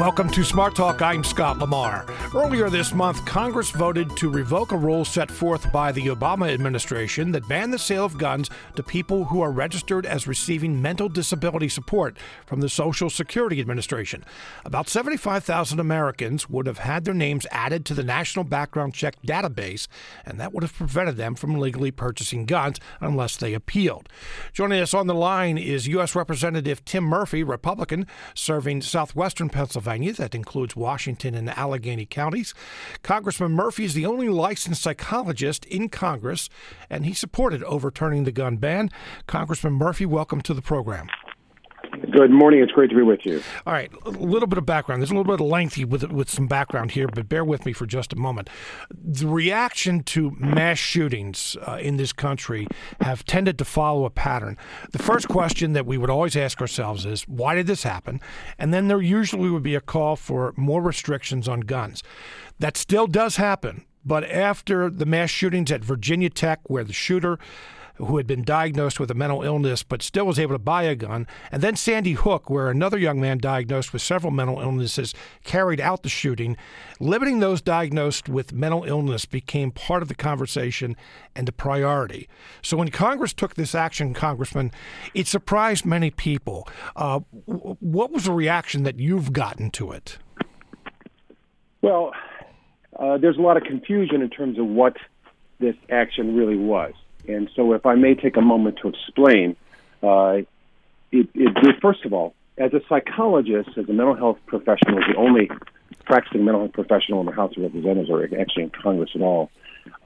[0.00, 1.02] Welcome to Smart Talk.
[1.02, 2.04] I'm Scott Lamar.
[2.34, 7.30] Earlier this month, Congress voted to revoke a rule set forth by the Obama administration
[7.30, 11.68] that banned the sale of guns to people who are registered as receiving mental disability
[11.68, 14.24] support from the Social Security Administration.
[14.64, 19.86] About 75,000 Americans would have had their names added to the National Background Check database,
[20.26, 24.08] and that would have prevented them from legally purchasing guns unless they appealed.
[24.52, 26.16] Joining us on the line is U.S.
[26.16, 29.83] Representative Tim Murphy, Republican, serving southwestern Pennsylvania.
[29.84, 32.54] Pennsylvania, that includes Washington and Allegheny counties.
[33.02, 36.48] Congressman Murphy is the only licensed psychologist in Congress,
[36.88, 38.90] and he supported overturning the gun ban.
[39.26, 41.08] Congressman Murphy, welcome to the program.
[42.10, 42.60] Good morning.
[42.60, 43.42] It's great to be with you.
[43.66, 45.00] All right, a little bit of background.
[45.00, 47.72] There's a little bit of lengthy with with some background here, but bear with me
[47.72, 48.50] for just a moment.
[48.90, 52.66] The reaction to mass shootings uh, in this country
[53.00, 54.56] have tended to follow a pattern.
[54.92, 58.20] The first question that we would always ask ourselves is, why did this happen?
[58.58, 62.02] And then there usually would be a call for more restrictions on guns.
[62.58, 67.38] That still does happen, but after the mass shootings at Virginia Tech, where the shooter
[67.96, 70.94] who had been diagnosed with a mental illness but still was able to buy a
[70.94, 75.14] gun, and then Sandy Hook, where another young man diagnosed with several mental illnesses
[75.44, 76.56] carried out the shooting.
[77.00, 80.96] Limiting those diagnosed with mental illness became part of the conversation
[81.36, 82.28] and a priority.
[82.62, 84.72] So when Congress took this action, Congressman,
[85.14, 86.68] it surprised many people.
[86.96, 90.18] Uh, what was the reaction that you've gotten to it?
[91.82, 92.12] Well,
[92.98, 94.96] uh, there's a lot of confusion in terms of what
[95.60, 96.94] this action really was.
[97.26, 99.56] And so, if I may take a moment to explain,
[100.02, 100.42] uh,
[101.12, 105.50] it, it, first of all, as a psychologist, as a mental health professional, the only
[106.04, 109.50] practicing mental health professional in the House of Representatives or actually in Congress at all,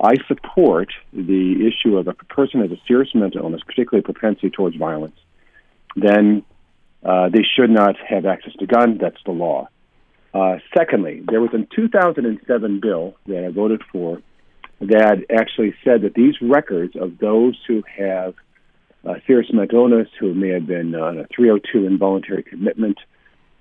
[0.01, 4.51] I support the issue of if a person has a serious mental illness, particularly propensity
[4.51, 5.17] towards violence,
[5.97, 6.45] then
[7.05, 9.01] uh, they should not have access to guns.
[9.01, 9.69] That's the law.
[10.35, 14.21] Uh, secondly, there was a 2007 bill that I voted for
[14.81, 18.35] that actually said that these records of those who have
[19.07, 22.99] uh, serious mental illness, who may have been on a 302 involuntary commitment,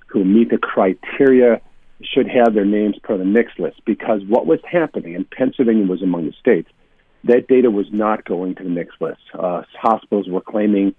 [0.07, 1.61] who meet the criteria,
[2.01, 5.85] should have their names put on the NICS list because what was happening, and Pennsylvania
[5.85, 6.69] was among the states,
[7.23, 9.21] that data was not going to the NICS list.
[9.33, 10.93] Uh, hospitals were claiming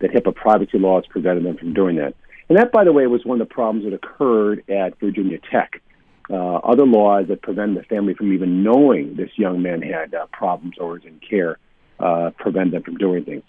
[0.00, 2.14] that HIPAA privacy laws prevented them from doing that.
[2.48, 5.82] And that, by the way, was one of the problems that occurred at Virginia Tech
[6.30, 10.26] uh, other laws that prevent the family from even knowing this young man had uh,
[10.32, 11.58] problems or was in care
[11.98, 13.42] uh, prevent them from doing things.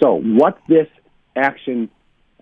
[0.00, 0.88] So, what this
[1.34, 1.90] action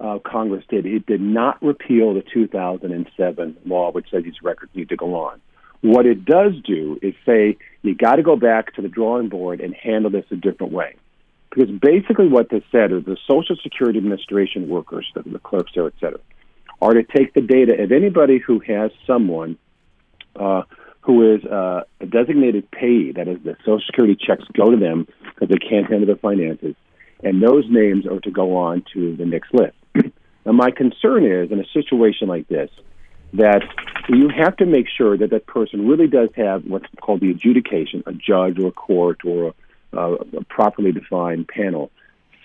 [0.00, 4.88] uh, Congress did, it did not repeal the 2007 law, which says these records need
[4.90, 5.40] to go on.
[5.80, 9.60] What it does do is say you got to go back to the drawing board
[9.60, 10.96] and handle this a different way.
[11.50, 15.86] Because basically, what this said is the Social Security Administration workers, the, the clerks there,
[15.86, 16.18] et cetera,
[16.80, 19.58] are to take the data of anybody who has someone
[20.36, 20.62] uh,
[21.00, 25.06] who is uh, a designated payee, that is, the Social Security checks go to them
[25.24, 26.74] because they can't handle their finances,
[27.22, 29.76] and those names are to go on to the NICS list.
[30.44, 32.70] now, my concern is in a situation like this
[33.32, 33.62] that
[34.08, 38.02] you have to make sure that that person really does have what's called the adjudication,
[38.06, 39.54] a judge or a court or
[39.92, 41.90] a, a properly defined panel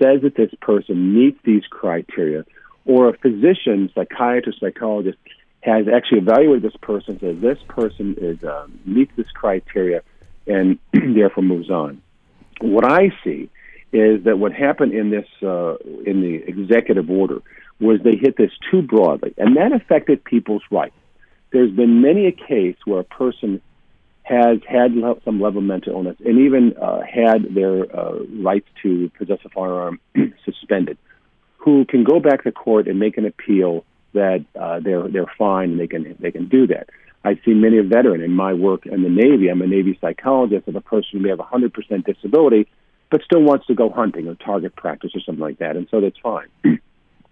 [0.01, 2.43] says that this person meets these criteria
[2.85, 5.17] or a physician, psychiatrist, psychologist
[5.61, 10.01] has actually evaluated this person, says this person is uh, meets this criteria,
[10.47, 12.01] and therefore moves on.
[12.59, 13.49] What I see
[13.93, 15.75] is that what happened in this uh,
[16.05, 17.41] in the executive order
[17.79, 20.95] was they hit this too broadly, and that affected people's rights.
[21.51, 23.61] There's been many a case where a person
[24.23, 24.93] has had
[25.25, 29.49] some level of mental illness and even uh, had their uh, rights to possess a
[29.49, 29.99] firearm
[30.45, 30.97] suspended
[31.63, 35.71] who can go back to court and make an appeal that uh, they're they're fine
[35.71, 36.89] and they can they can do that.
[37.23, 39.49] I've seen many a veteran in my work in the Navy.
[39.49, 41.71] I'm a Navy psychologist of a person who may have a 100%
[42.03, 42.67] disability,
[43.11, 46.01] but still wants to go hunting or target practice or something like that, and so
[46.01, 46.47] that's fine.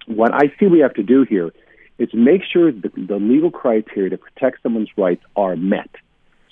[0.06, 1.52] what I see we have to do here
[1.98, 5.90] is make sure that the legal criteria to protect someone's rights are met.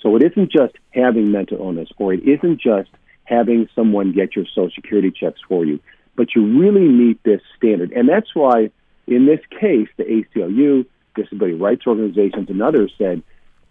[0.02, 2.90] So it isn't just having mental illness, or it isn't just
[3.24, 5.78] having someone get your Social Security checks for you
[6.18, 7.92] but you really meet this standard.
[7.92, 8.70] And that's why,
[9.06, 10.84] in this case, the ACLU,
[11.14, 13.22] disability rights organizations, and others said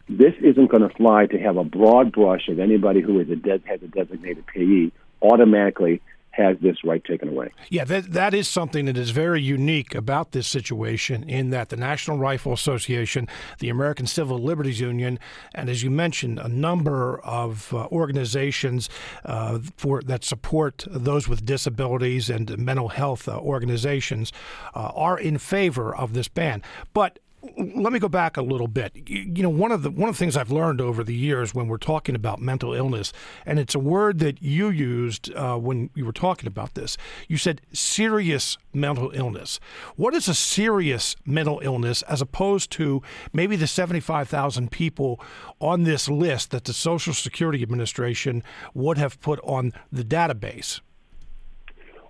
[0.07, 3.35] this isn't going to fly to have a broad brush of anybody who is a
[3.35, 6.01] de- has a designated payee automatically
[6.37, 7.51] has this right taken away.
[7.69, 11.75] Yeah, that that is something that is very unique about this situation in that the
[11.75, 13.27] National Rifle Association,
[13.59, 15.19] the American Civil Liberties Union,
[15.55, 18.89] and as you mentioned, a number of uh, organizations
[19.25, 24.31] uh, for that support those with disabilities and mental health uh, organizations
[24.75, 26.61] uh, are in favor of this ban.
[26.93, 27.19] But
[27.57, 28.93] let me go back a little bit.
[29.07, 31.67] You, know, one of the one of the things I've learned over the years when
[31.67, 33.13] we're talking about mental illness,
[33.45, 36.97] and it's a word that you used uh, when you were talking about this.
[37.27, 39.59] You said serious mental illness.
[39.95, 43.03] What is a serious mental illness as opposed to
[43.33, 45.21] maybe the seventy-five thousand people
[45.59, 48.43] on this list that the Social Security Administration
[48.73, 50.81] would have put on the database?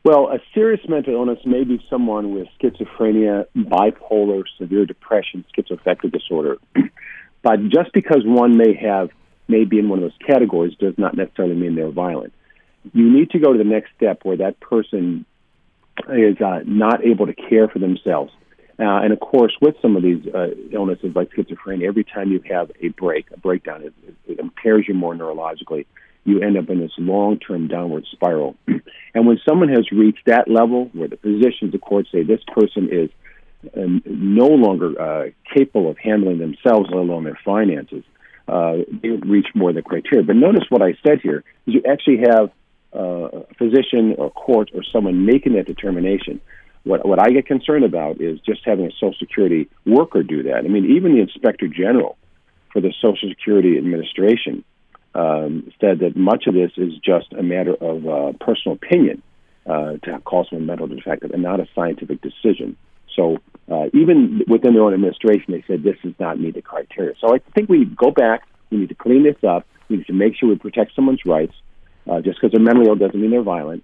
[0.07, 6.55] Well, a serious mental illness may be someone with schizophrenia, bipolar, severe depression, schizoaffective disorder.
[7.41, 9.09] but just because one may have
[9.49, 12.31] may be in one of those categories does not necessarily mean they're violent.
[12.93, 15.25] You need to go to the next step where that person
[16.07, 18.31] is uh, not able to care for themselves.
[18.79, 22.41] Uh, and of course, with some of these uh, illnesses like schizophrenia, every time you
[22.49, 23.93] have a break, a breakdown, it,
[24.25, 25.85] it impairs you more neurologically
[26.23, 28.55] you end up in this long term downward spiral.
[28.67, 32.89] and when someone has reached that level where the physicians, of course, say this person
[32.91, 33.09] is
[33.75, 38.03] um, no longer uh, capable of handling themselves, let alone their finances,
[38.47, 40.23] uh, they reach more of the criteria.
[40.23, 42.51] But notice what I said here is you actually have
[42.95, 46.39] uh, a physician or court or someone making that determination.
[46.83, 50.59] What, what I get concerned about is just having a Social Security worker do that.
[50.59, 52.17] I mean, even the Inspector General
[52.71, 54.63] for the Social Security Administration
[55.17, 59.23] um, said that much of this is just a matter of uh, personal opinion
[59.65, 62.77] uh, to call someone mentally defective and not a scientific decision.
[63.15, 63.39] So
[63.71, 67.15] uh, even within their own administration, they said this does not meet the criteria.
[67.19, 68.43] So I think we need to go back.
[68.69, 69.65] We need to clean this up.
[69.89, 71.53] We need to make sure we protect someone's rights.
[72.07, 73.83] Uh, just because they're mentally ill doesn't mean they're violent.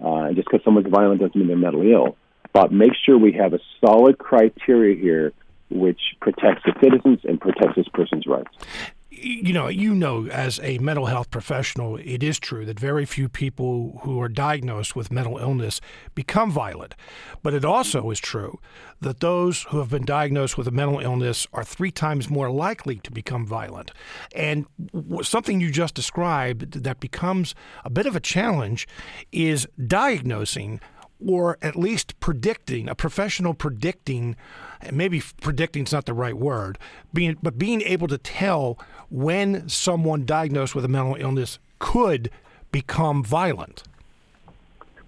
[0.00, 2.16] Uh, and just because someone's violent doesn't mean they're mentally ill.
[2.52, 5.32] But make sure we have a solid criteria here
[5.70, 8.50] which protects the citizens and protects this person's rights
[9.18, 13.28] you know, you know, as a mental health professional, it is true that very few
[13.28, 15.80] people who are diagnosed with mental illness
[16.14, 16.94] become violent.
[17.42, 18.60] But it also is true
[19.00, 22.96] that those who have been diagnosed with a mental illness are three times more likely
[22.96, 23.90] to become violent.
[24.34, 24.66] And
[25.22, 27.54] something you just described that becomes
[27.84, 28.86] a bit of a challenge
[29.32, 30.80] is diagnosing
[31.24, 34.36] or at least predicting, a professional predicting,
[34.92, 36.78] maybe predicting is not the right word,
[37.12, 38.78] being, but being able to tell
[39.10, 42.30] when someone diagnosed with a mental illness could
[42.72, 43.82] become violent.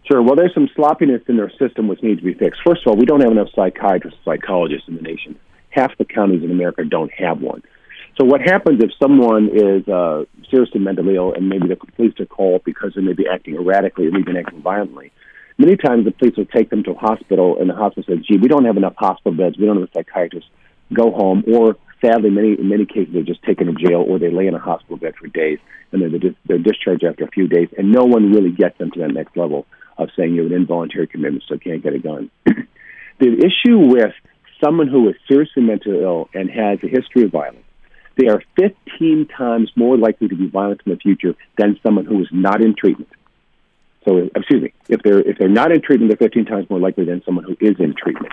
[0.05, 0.23] Sure.
[0.23, 2.63] Well, there's some sloppiness in their system which needs to be fixed.
[2.65, 5.39] First of all, we don't have enough psychiatrists, psychologists in the nation.
[5.71, 7.63] Half the counties in America don't have one.
[8.19, 12.27] So what happens if someone is uh, seriously mentally ill and maybe the police are
[12.27, 15.13] called because they may be acting erratically or even acting violently?
[15.59, 18.39] Many times the police will take them to a hospital, and the hospital says, "Gee,
[18.39, 19.59] we don't have enough hospital beds.
[19.59, 20.47] We don't have a psychiatrist.
[20.93, 24.31] Go home." Or sadly, many in many cases, they're just taken to jail, or they
[24.31, 25.59] lay in a hospital bed for days,
[25.91, 29.01] and they're they're discharged after a few days, and no one really gets them to
[29.01, 29.67] that next level
[29.99, 32.31] of saying you have an involuntary commitment, so can't get a gun.
[32.45, 34.15] the issue with
[34.63, 37.65] someone who is seriously mentally ill and has a history of violence,
[38.17, 42.21] they are 15 times more likely to be violent in the future than someone who
[42.21, 43.09] is not in treatment.
[44.09, 47.05] So, excuse me, if they're if they're not in treatment, they're 15 times more likely
[47.05, 48.33] than someone who is in treatment.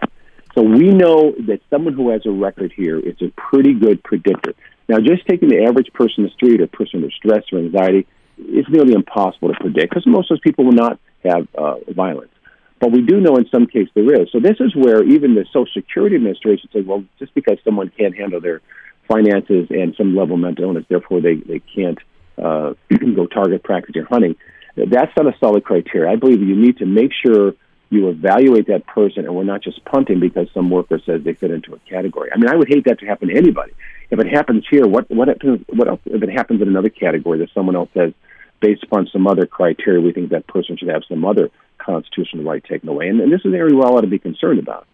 [0.53, 4.53] So we know that someone who has a record here is a pretty good predictor.
[4.87, 8.07] Now, just taking the average person in the street or person under stress or anxiety
[8.37, 12.31] is nearly impossible to predict because most of those people will not have uh, violence.
[12.79, 14.29] But we do know in some cases there is.
[14.31, 18.15] So this is where even the Social Security Administration says, well, just because someone can't
[18.15, 18.61] handle their
[19.09, 21.99] finances and some level of mental illness, therefore they, they can't
[22.41, 22.73] uh,
[23.15, 24.35] go target practice or hunting.
[24.75, 26.11] That's not a solid criteria.
[26.11, 27.53] I believe you need to make sure
[27.89, 31.51] you evaluate that person, and we're not just punting because some worker says they fit
[31.51, 32.29] into a category.
[32.33, 33.73] I mean, I would hate that to happen to anybody.
[34.09, 35.63] If it happens here, what what happens?
[35.69, 38.13] What else, if it happens in another category that someone else says,
[38.59, 42.63] based upon some other criteria, we think that person should have some other constitutional right
[42.63, 44.87] taken away, and, and this is an area we all ought to be concerned about.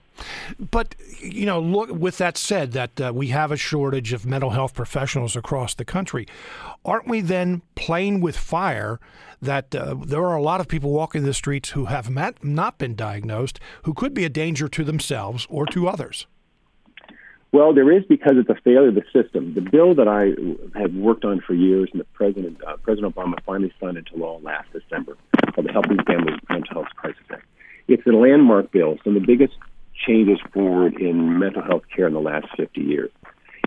[0.59, 1.89] But you know, look.
[1.91, 5.85] With that said, that uh, we have a shortage of mental health professionals across the
[5.85, 6.27] country,
[6.85, 8.99] aren't we then playing with fire?
[9.41, 12.77] That uh, there are a lot of people walking the streets who have met, not
[12.77, 16.27] been diagnosed, who could be a danger to themselves or to others.
[17.53, 19.53] Well, there is because it's a failure of the system.
[19.53, 20.31] The bill that I
[20.79, 24.39] have worked on for years, and the President uh, President Obama finally signed into law
[24.41, 25.17] last December,
[25.53, 27.45] called the Helping Families Mental Health Crisis Act.
[27.89, 29.55] It's a landmark bill, some of the biggest
[30.05, 33.11] changes forward in mental health care in the last 50 years.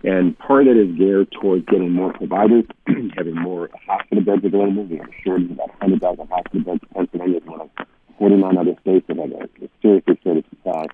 [0.03, 2.65] And part of it is geared towards getting more providers,
[3.17, 4.85] having more hospital beds available.
[4.85, 6.85] We have a shortage of about 100,000 hospital beds.
[6.95, 7.71] Pennsylvania is one of
[8.19, 10.85] 49 other states that have a, a seriously shortage supply.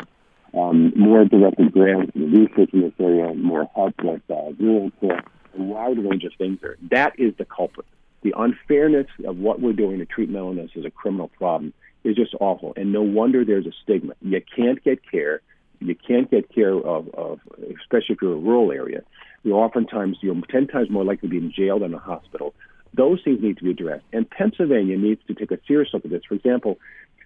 [0.55, 5.23] Um, more directed grants and research in this area, more help with uh, rural care,
[5.59, 6.77] a wide range of things there.
[6.91, 7.87] That is the culprit.
[8.23, 11.73] The unfairness of what we're doing to treat mental illness is a criminal problem
[12.04, 12.73] is just awful.
[12.76, 14.14] And no wonder there's a stigma.
[14.23, 15.40] You can't get care.
[15.80, 17.40] you can't get care of, of
[17.80, 19.02] especially if you're a rural area,
[19.42, 22.54] you're oftentimes you're 10 times more likely to be in jail than a hospital.
[22.95, 24.04] Those things need to be addressed.
[24.12, 26.23] And Pennsylvania needs to take a serious look at this.
[26.28, 26.78] For example,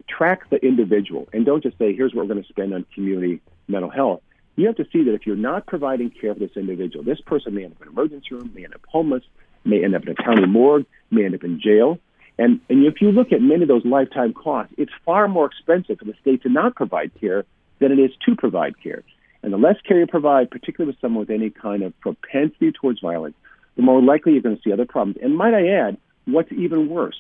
[0.09, 3.41] track the individual and don't just say, here's what we're going to spend on community
[3.67, 4.23] mental health.
[4.57, 7.55] You have to see that if you're not providing care for this individual, this person
[7.55, 9.25] may end up in an emergency room, may end up homeless,
[9.65, 11.99] may end up in a county morgue, may end up in jail.
[12.39, 15.99] And, and if you look at many of those lifetime costs, it's far more expensive
[15.99, 17.45] for the state to not provide care
[17.79, 19.03] than it is to provide care.
[19.43, 23.01] And the less care you provide, particularly with someone with any kind of propensity towards
[23.01, 23.37] violence,
[23.77, 25.19] the more likely you're going to see other problems.
[25.23, 27.19] And might I add, what's even worse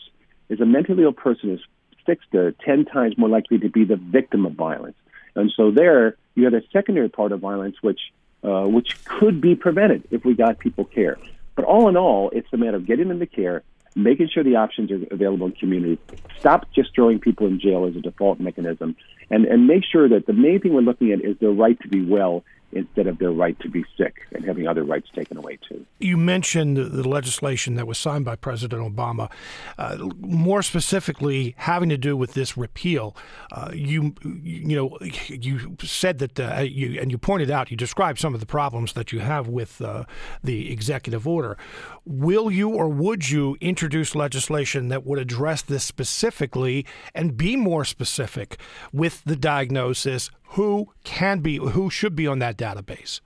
[0.49, 1.61] is a mentally ill person is
[2.07, 4.97] six to ten times more likely to be the victim of violence.
[5.35, 8.01] And so there, you have a secondary part of violence which
[8.43, 11.17] uh, which could be prevented if we got people care.
[11.57, 13.63] But all in all, it's a matter of getting them the care,
[13.95, 15.99] making sure the options are available in community.
[16.39, 18.97] Stop just throwing people in jail as a default mechanism,
[19.31, 21.89] and and make sure that the main thing we're looking at is their right to
[21.89, 25.59] be well instead of their right to be sick and having other rights taken away
[25.69, 25.87] too.
[26.01, 29.31] You mentioned the legislation that was signed by President Obama,
[29.79, 33.17] uh, more specifically having to do with this repeal.
[33.53, 38.19] Uh, you you know you said that uh, you and you pointed out you described
[38.19, 40.05] some of the problems that you have with uh,
[40.43, 41.57] the executive order.
[42.05, 47.85] Will you or would you introduce legislation that would address this specifically and be more
[47.85, 48.59] specific
[48.93, 50.31] with the diagnosis?
[50.51, 53.21] Who can be, who should be on that database?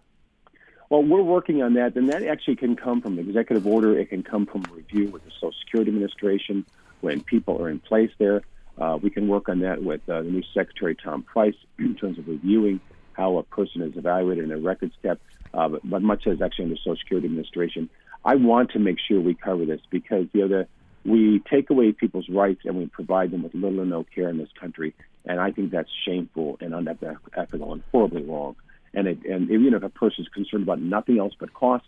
[0.90, 3.98] Well, we're working on that, and that actually can come from executive order.
[3.98, 6.64] It can come from review with the Social Security Administration
[7.02, 8.42] when people are in place there.
[8.78, 12.18] Uh, we can work on that with uh, the new Secretary Tom Price in terms
[12.18, 12.80] of reviewing
[13.12, 15.20] how a person is evaluated in a record step.
[15.52, 17.90] Uh, but, but much as actually in the Social Security Administration,
[18.24, 20.68] I want to make sure we cover this because you know the
[21.08, 24.38] we take away people's rights and we provide them with little or no care in
[24.38, 28.56] this country, and I think that's shameful and unethical and horribly wrong.
[28.94, 31.86] And it, and even if a person is concerned about nothing else but cost,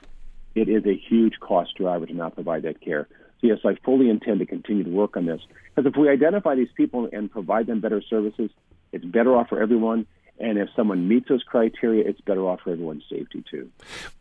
[0.55, 3.09] it is a huge cost driver to not provide that care.
[3.41, 5.41] So yes, I fully intend to continue to work on this
[5.75, 8.51] because if we identify these people and provide them better services,
[8.93, 10.07] it's better off for everyone
[10.41, 13.71] and if someone meets those criteria, it's better off for everyone's safety, too.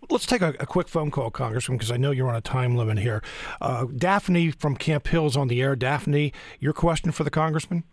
[0.10, 2.76] Let's take a, a quick phone call, Congressman, because I know you're on a time
[2.76, 3.24] limit here.
[3.62, 5.76] Uh, Daphne from Camp Hills on the air.
[5.78, 7.86] Daphne, your question for the Congressman?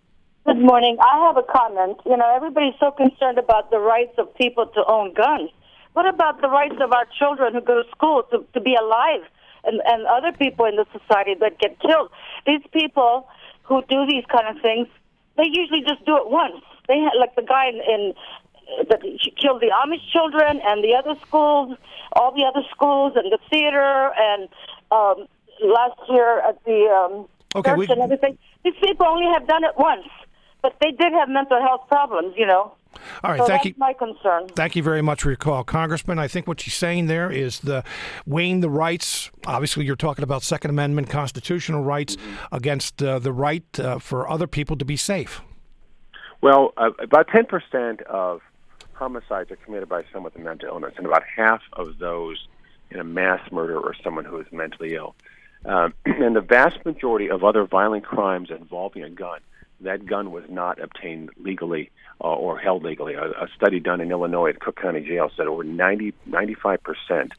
[0.44, 0.96] Good morning.
[1.00, 1.98] I have a comment.
[2.04, 5.50] You know, everybody's so concerned about the rights of people to own guns.
[5.92, 9.22] What about the rights of our children who go to school to, to be alive
[9.64, 12.10] and, and other people in the society that get killed?
[12.46, 13.28] These people
[13.62, 14.88] who do these kind of things,
[15.36, 18.14] they usually just do it once they had like the guy in, in
[18.88, 19.00] that
[19.40, 21.76] killed the Amish children and the other schools,
[22.12, 24.48] all the other schools and the theater and
[24.90, 25.26] um,
[25.62, 28.38] last year at the um, okay, church we, and everything.
[28.64, 30.06] These people only have done it once,
[30.62, 32.74] but they did have mental health problems, you know.
[33.22, 33.74] All right, so thank you.
[33.76, 34.48] My concern.
[34.48, 36.18] Thank you very much for your call, Congressman.
[36.18, 37.84] I think what she's saying there is the
[38.24, 39.30] weighing the rights.
[39.46, 42.54] Obviously, you're talking about Second Amendment constitutional rights mm-hmm.
[42.54, 45.42] against uh, the right uh, for other people to be safe.
[46.40, 48.40] Well, uh, about 10% of
[48.92, 52.46] homicides are committed by someone with a mental illness, and about half of those
[52.90, 55.14] in a mass murder or someone who is mentally ill.
[55.64, 59.40] Um, and the vast majority of other violent crimes involving a gun,
[59.80, 61.90] that gun was not obtained legally
[62.20, 63.14] uh, or held legally.
[63.14, 67.30] A, a, study done in Illinois at Cook County Jail said over 90, 95%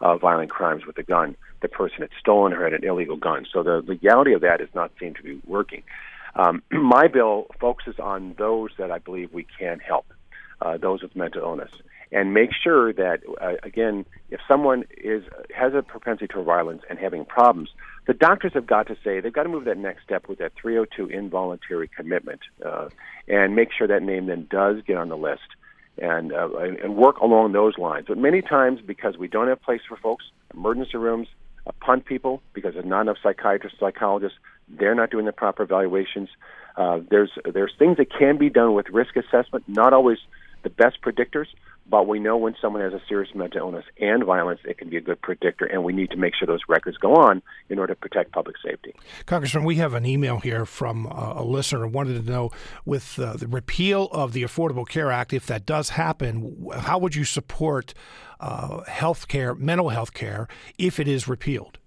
[0.00, 3.46] of violent crimes with a gun, the person had stolen or had an illegal gun.
[3.52, 5.84] So the legality of that does not seem to be working.
[6.36, 10.06] Um, my bill focuses on those that I believe we can help,
[10.60, 11.70] uh, those with mental illness,
[12.12, 15.24] and make sure that uh, again, if someone is
[15.54, 17.70] has a propensity to violence and having problems,
[18.06, 20.52] the doctors have got to say they've got to move that next step with that
[20.60, 22.88] 302 involuntary commitment, uh,
[23.28, 25.42] and make sure that name then does get on the list.
[25.96, 28.06] And, uh, and work along those lines.
[28.08, 31.28] But many times, because we don't have place for folks, emergency rooms,
[31.72, 34.38] punt people because there's not enough psychiatrists, psychologists.
[34.68, 36.28] They're not doing the proper evaluations.
[36.76, 39.64] Uh, there's there's things that can be done with risk assessment.
[39.68, 40.18] Not always
[40.64, 41.46] the best predictors,
[41.86, 44.96] but we know when someone has a serious mental illness and violence, it can be
[44.96, 47.94] a good predictor, and we need to make sure those records go on in order
[47.94, 48.94] to protect public safety.
[49.26, 52.50] Congressman, we have an email here from uh, a listener who wanted to know
[52.86, 57.14] with uh, the repeal of the Affordable Care Act, if that does happen, how would
[57.14, 57.92] you support
[58.40, 61.78] uh, health care, mental health care, if it is repealed?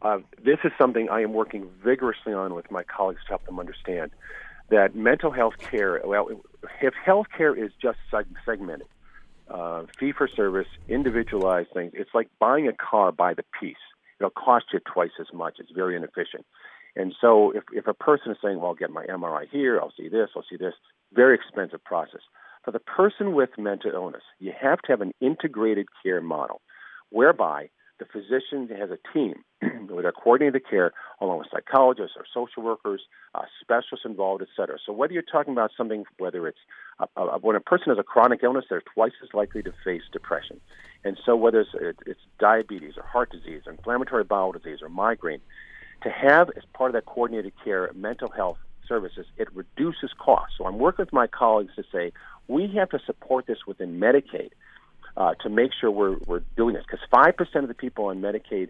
[0.00, 3.60] Uh, this is something I am working vigorously on with my colleagues to help them
[3.60, 4.10] understand
[4.70, 6.28] that mental health care, well,
[6.80, 7.98] if health care is just
[8.44, 8.86] segmented,
[9.48, 13.76] uh, fee for service, individualized things, it's like buying a car by the piece.
[14.18, 15.56] It'll cost you twice as much.
[15.58, 16.46] It's very inefficient.
[16.94, 19.92] And so if, if a person is saying, well, I'll get my MRI here, I'll
[19.96, 20.74] see this, I'll see this,
[21.12, 22.20] very expensive process.
[22.64, 26.60] For the person with mental illness, you have to have an integrated care model
[27.10, 27.70] whereby
[28.02, 29.44] the physician has a team
[29.88, 33.02] where they're coordinating the care along with psychologists or social workers,
[33.34, 34.76] uh, specialists involved, et cetera.
[34.84, 36.58] So whether you're talking about something, whether it's
[36.98, 40.02] uh, uh, when a person has a chronic illness, they're twice as likely to face
[40.12, 40.60] depression.
[41.04, 45.40] And so whether it's, it's diabetes or heart disease, or inflammatory bowel disease, or migraine,
[46.02, 50.56] to have as part of that coordinated care mental health services, it reduces costs.
[50.58, 52.12] So I'm working with my colleagues to say
[52.48, 54.50] we have to support this within Medicaid
[55.16, 58.68] uh, to make sure we're, we're doing this because 5% of the people on Medicaid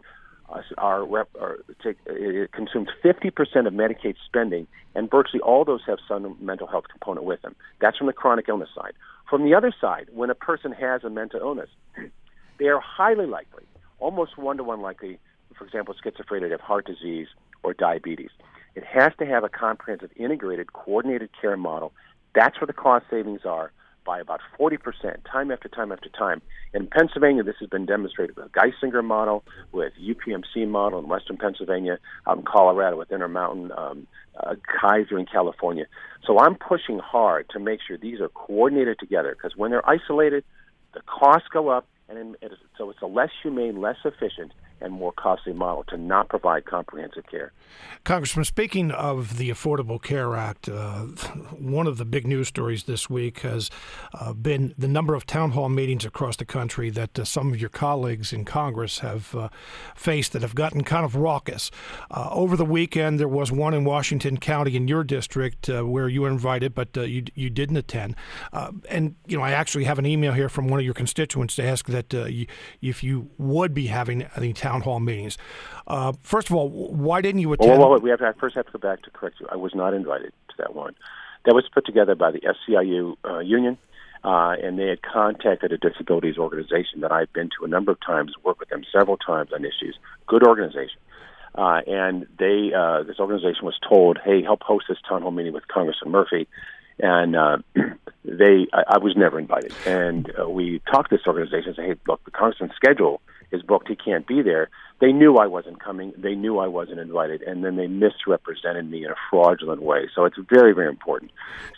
[0.48, 5.98] uh, are, are take, it consumes 50% of Medicaid spending, and virtually all those have
[6.06, 7.54] some mental health component with them.
[7.80, 8.92] That's from the chronic illness side.
[9.30, 11.70] From the other side, when a person has a mental illness,
[12.58, 13.64] they are highly likely,
[13.98, 15.18] almost one to one likely,
[15.56, 17.28] for example, schizophrenia, to have heart disease
[17.62, 18.30] or diabetes.
[18.74, 21.92] It has to have a comprehensive, integrated, coordinated care model.
[22.34, 23.70] That's where the cost savings are
[24.04, 24.78] by about 40%
[25.30, 26.42] time after time after time.
[26.74, 31.98] In Pennsylvania, this has been demonstrated with Geisinger model, with UPMC model in Western Pennsylvania,
[32.26, 34.06] out in Colorado with Intermountain, um,
[34.38, 35.86] uh, Kaiser in California.
[36.26, 40.44] So I'm pushing hard to make sure these are coordinated together because when they're isolated,
[40.94, 42.36] the costs go up, and
[42.76, 44.52] so it's a less humane, less efficient,
[44.82, 47.52] and more costly model to not provide comprehensive care.
[48.04, 51.02] Congressman, speaking of the Affordable Care Act, uh,
[51.56, 53.70] one of the big news stories this week has
[54.14, 57.60] uh, been the number of town hall meetings across the country that uh, some of
[57.60, 59.48] your colleagues in Congress have uh,
[59.94, 61.70] faced that have gotten kind of raucous.
[62.10, 66.08] Uh, over the weekend, there was one in Washington County in your district uh, where
[66.08, 68.16] you were invited, but you you didn't attend.
[68.88, 71.64] and you know, I actually have an email here from one of your constituents to
[71.64, 72.46] ask that you,
[72.80, 75.38] if you would be having any town town hall meetings.
[75.86, 77.70] Uh, first of all, why didn't you attend?
[77.70, 79.46] Well, well, well, we have to, I first have to go back to correct you.
[79.50, 80.94] I was not invited to that one.
[81.44, 83.76] That was put together by the SEIU uh, union,
[84.24, 87.98] uh, and they had contacted a disabilities organization that I've been to a number of
[88.00, 89.98] times, worked with them several times on issues.
[90.26, 90.98] Good organization.
[91.54, 95.52] Uh, and they, uh, this organization was told, "Hey, help host this town hall meeting
[95.52, 96.48] with Congressman Murphy."
[96.98, 97.58] and uh,
[98.24, 99.74] they I, I was never invited.
[99.84, 103.20] And uh, we talked to this organization and said, "Hey, look, the congressman's schedule
[103.52, 103.88] is booked.
[103.88, 104.68] He can't be there."
[105.02, 106.12] They knew I wasn't coming.
[106.16, 110.08] They knew I wasn't invited, and then they misrepresented me in a fraudulent way.
[110.14, 111.32] So it's very, very important.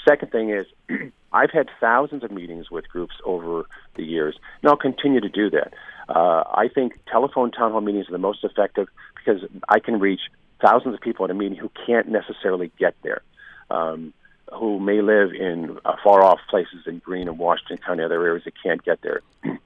[0.06, 0.66] Second thing is,
[1.32, 5.48] I've had thousands of meetings with groups over the years, and I'll continue to do
[5.48, 5.72] that.
[6.06, 10.20] Uh, I think telephone town hall meetings are the most effective because I can reach
[10.60, 13.22] thousands of people at a meeting who can't necessarily get there.
[13.70, 14.12] Um,
[14.52, 18.44] who may live in uh, far off places in Greene and Washington County, other areas
[18.44, 19.22] that can't get there.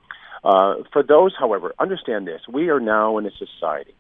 [0.45, 3.95] uh, for those, however, understand this: we are now in a society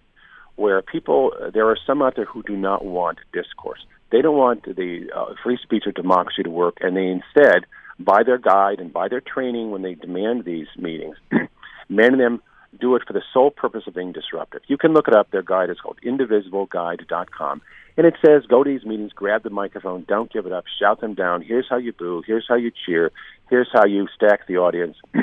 [0.57, 3.81] where people, there are some out there who do not want discourse.
[4.11, 7.66] They don't want the uh, free speech or democracy to work, and they instead,
[8.01, 11.16] by their guide and by their training when they demand these meetings,
[11.88, 12.42] many of them
[12.81, 14.62] do it for the sole purpose of being disruptive.
[14.66, 15.31] You can look it up.
[15.31, 17.62] Their guide is called indivisibleguide.com.
[17.96, 21.01] And it says, go to these meetings, grab the microphone, don't give it up, shout
[21.01, 21.42] them down.
[21.42, 22.22] Here's how you boo.
[22.27, 23.11] Here's how you cheer.
[23.51, 24.96] Here's how you stack the audience.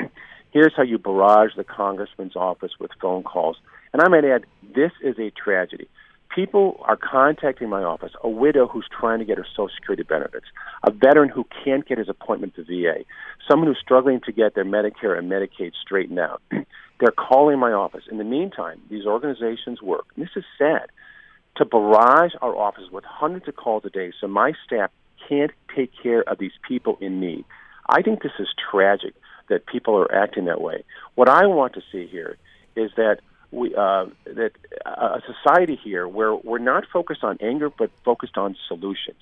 [0.56, 3.58] Here's how you barrage the congressman's office with phone calls.
[3.92, 5.86] And I might add, this is a tragedy.
[6.34, 10.46] People are contacting my office, a widow who's trying to get her Social Security benefits,
[10.82, 13.04] a veteran who can't get his appointment to VA,
[13.46, 16.40] someone who's struggling to get their Medicare and Medicaid straightened out.
[16.50, 18.04] They're calling my office.
[18.10, 20.06] In the meantime, these organizations work.
[20.16, 20.86] And this is sad
[21.56, 24.90] to barrage our offices with hundreds of calls a day so my staff
[25.28, 27.44] can't take care of these people in need.
[27.90, 29.12] I think this is tragic
[29.48, 30.84] that people are acting that way.
[31.14, 32.36] What I want to see here
[32.74, 34.52] is that we uh, that
[34.84, 39.20] a society here where we're not focused on anger but focused on solutions.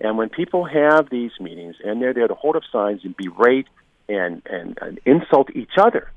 [0.00, 3.68] And when people have these meetings and they're there to hold up signs and berate
[4.08, 6.10] and, and, and insult each other,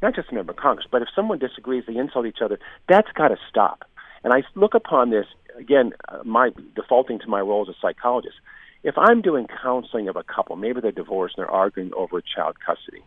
[0.00, 3.10] not just a member of Congress, but if someone disagrees, they insult each other, that's
[3.12, 3.84] got to stop.
[4.22, 5.26] And I look upon this
[5.58, 8.36] again, uh, my defaulting to my role as a psychologist.
[8.82, 12.56] If I'm doing counseling of a couple, maybe they're divorced and they're arguing over child
[12.64, 13.02] custody,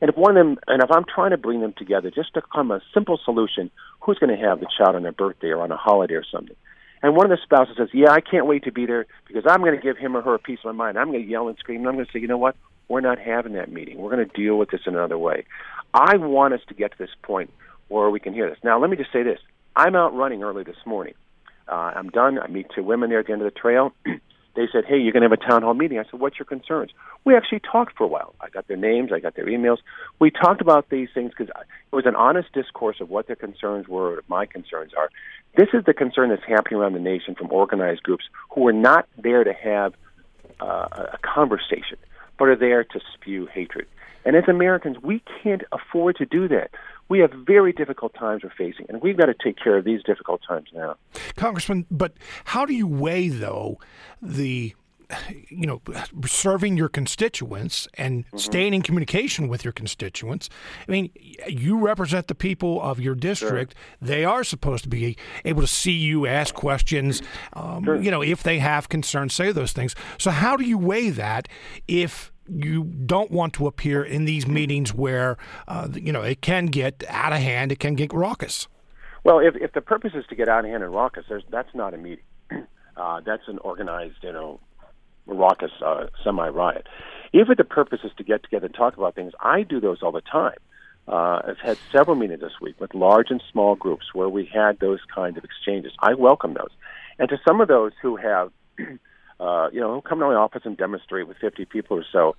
[0.00, 2.42] and if one of them, and if I'm trying to bring them together just to
[2.54, 5.72] come a simple solution, who's going to have the child on their birthday or on
[5.72, 6.56] a holiday or something?
[7.02, 9.60] And one of the spouses says, "Yeah, I can't wait to be there because I'm
[9.60, 10.98] going to give him or her a piece of my mind.
[10.98, 12.56] I'm going to yell and scream, and I'm going to say, you know what?
[12.88, 13.98] We're not having that meeting.
[13.98, 15.44] We're going to deal with this in another way.
[15.92, 17.50] I want us to get to this point
[17.88, 18.58] where we can hear this.
[18.62, 19.38] Now, let me just say this:
[19.76, 21.14] I'm out running early this morning.
[21.68, 22.38] Uh, I'm done.
[22.38, 23.92] I meet two women there at the end of the trail.
[24.54, 26.46] they said, "Hey, you're going to have a town hall meeting." I said, "What's your
[26.46, 26.90] concerns?"
[27.24, 28.34] We actually talked for a while.
[28.40, 29.78] I got their names, I got their emails.
[30.18, 33.88] We talked about these things because it was an honest discourse of what their concerns
[33.88, 35.10] were, what my concerns are.
[35.56, 39.08] This is the concern that's happening around the nation from organized groups who are not
[39.16, 39.94] there to have
[40.60, 41.98] uh, a conversation.
[42.38, 43.86] but are there to spew hatred.
[44.24, 46.70] And as Americans, we can't afford to do that.
[47.08, 50.02] We have very difficult times we're facing, and we've got to take care of these
[50.02, 50.96] difficult times now.
[51.36, 53.78] Congressman, but how do you weigh, though,
[54.22, 54.74] the
[55.48, 55.82] you know,
[56.26, 58.38] serving your constituents and mm-hmm.
[58.38, 60.48] staying in communication with your constituents.
[60.86, 61.10] I mean,
[61.46, 63.74] you represent the people of your district.
[63.74, 64.08] Sure.
[64.08, 67.22] They are supposed to be able to see you, ask questions.
[67.52, 68.00] Um, sure.
[68.00, 69.94] You know, if they have concerns, say those things.
[70.18, 71.48] So, how do you weigh that
[71.86, 75.36] if you don't want to appear in these meetings where
[75.68, 78.68] uh, you know it can get out of hand, it can get raucous.
[79.24, 81.94] Well, if if the purpose is to get out of hand and raucous, that's not
[81.94, 82.24] a meeting.
[82.96, 84.60] Uh, that's an organized, you know,
[85.26, 86.86] raucous uh, semi riot.
[87.32, 90.12] If the purpose is to get together and talk about things, I do those all
[90.12, 90.58] the time.
[91.08, 94.78] Uh, I've had several meetings this week with large and small groups where we had
[94.78, 95.92] those kind of exchanges.
[95.98, 96.70] I welcome those,
[97.18, 98.52] and to some of those who have
[99.40, 102.36] uh, you know, come to my office and demonstrate with 50 people or so.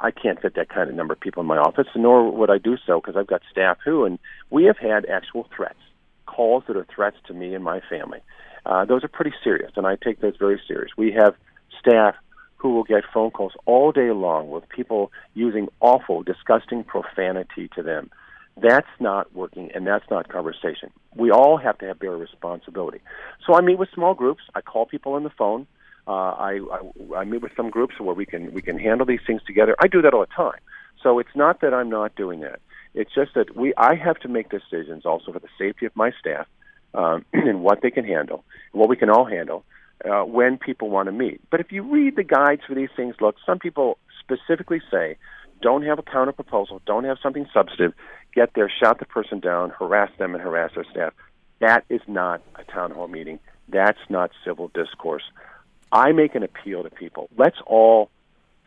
[0.00, 2.58] I can't fit that kind of number of people in my office, nor would I
[2.58, 4.18] do so because I've got staff who, and
[4.50, 5.78] we have had actual threats,
[6.26, 8.18] calls that are threats to me and my family.
[8.64, 10.90] Uh, those are pretty serious, and I take those very serious.
[10.96, 11.34] We have
[11.78, 12.16] staff
[12.56, 17.82] who will get phone calls all day long with people using awful, disgusting profanity to
[17.82, 18.10] them.
[18.60, 20.90] That's not working, and that's not conversation.
[21.14, 23.00] We all have to have bear responsibility.
[23.46, 24.42] So I meet with small groups.
[24.54, 25.66] I call people on the phone.
[26.06, 29.20] Uh, I, I I meet with some groups where we can we can handle these
[29.26, 29.74] things together.
[29.80, 30.60] I do that all the time.
[31.02, 32.60] So it's not that I'm not doing that.
[32.94, 36.12] It's just that we I have to make decisions also for the safety of my
[36.18, 36.46] staff
[36.94, 39.64] um, and what they can handle, what we can all handle
[40.04, 41.40] uh, when people want to meet.
[41.50, 45.16] But if you read the guides for these things, look, some people specifically say
[45.62, 47.94] don't have a counter proposal, don't have something substantive,
[48.34, 51.12] get there, shout the person down, harass them, and harass their staff.
[51.60, 53.38] That is not a town hall meeting.
[53.68, 55.22] That's not civil discourse.
[55.92, 57.28] I make an appeal to people.
[57.36, 58.10] Let's all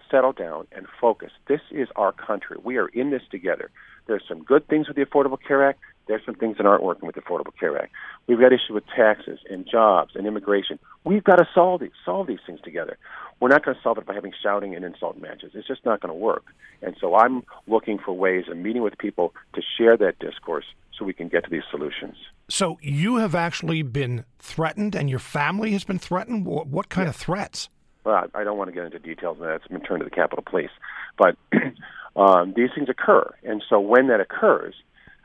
[0.10, 1.32] settle down and focus.
[1.48, 2.58] This is our country.
[2.64, 3.70] We are in this together.
[4.08, 5.80] There's some good things with the Affordable Care Act.
[6.08, 7.92] There's some things that aren't working with the Affordable Care Act.
[8.28, 10.80] We've got issues with taxes and jobs and immigration.
[11.04, 12.98] We've got to solve these, solve these things together.
[13.40, 15.52] We're not going to solve it by having shouting and insult matches.
[15.54, 16.46] It's just not going to work.
[16.82, 20.66] And so I'm looking for ways of meeting with people to share that discourse
[20.98, 22.16] so we can get to these solutions.
[22.50, 26.46] So you have actually been threatened, and your family has been threatened.
[26.46, 27.70] What kind of threats?
[28.04, 29.56] Well, I don't want to get into details on that.
[29.56, 30.72] It's been turned to the Capitol Police,
[31.18, 31.38] but
[32.16, 34.74] um, these things occur, and so when that occurs,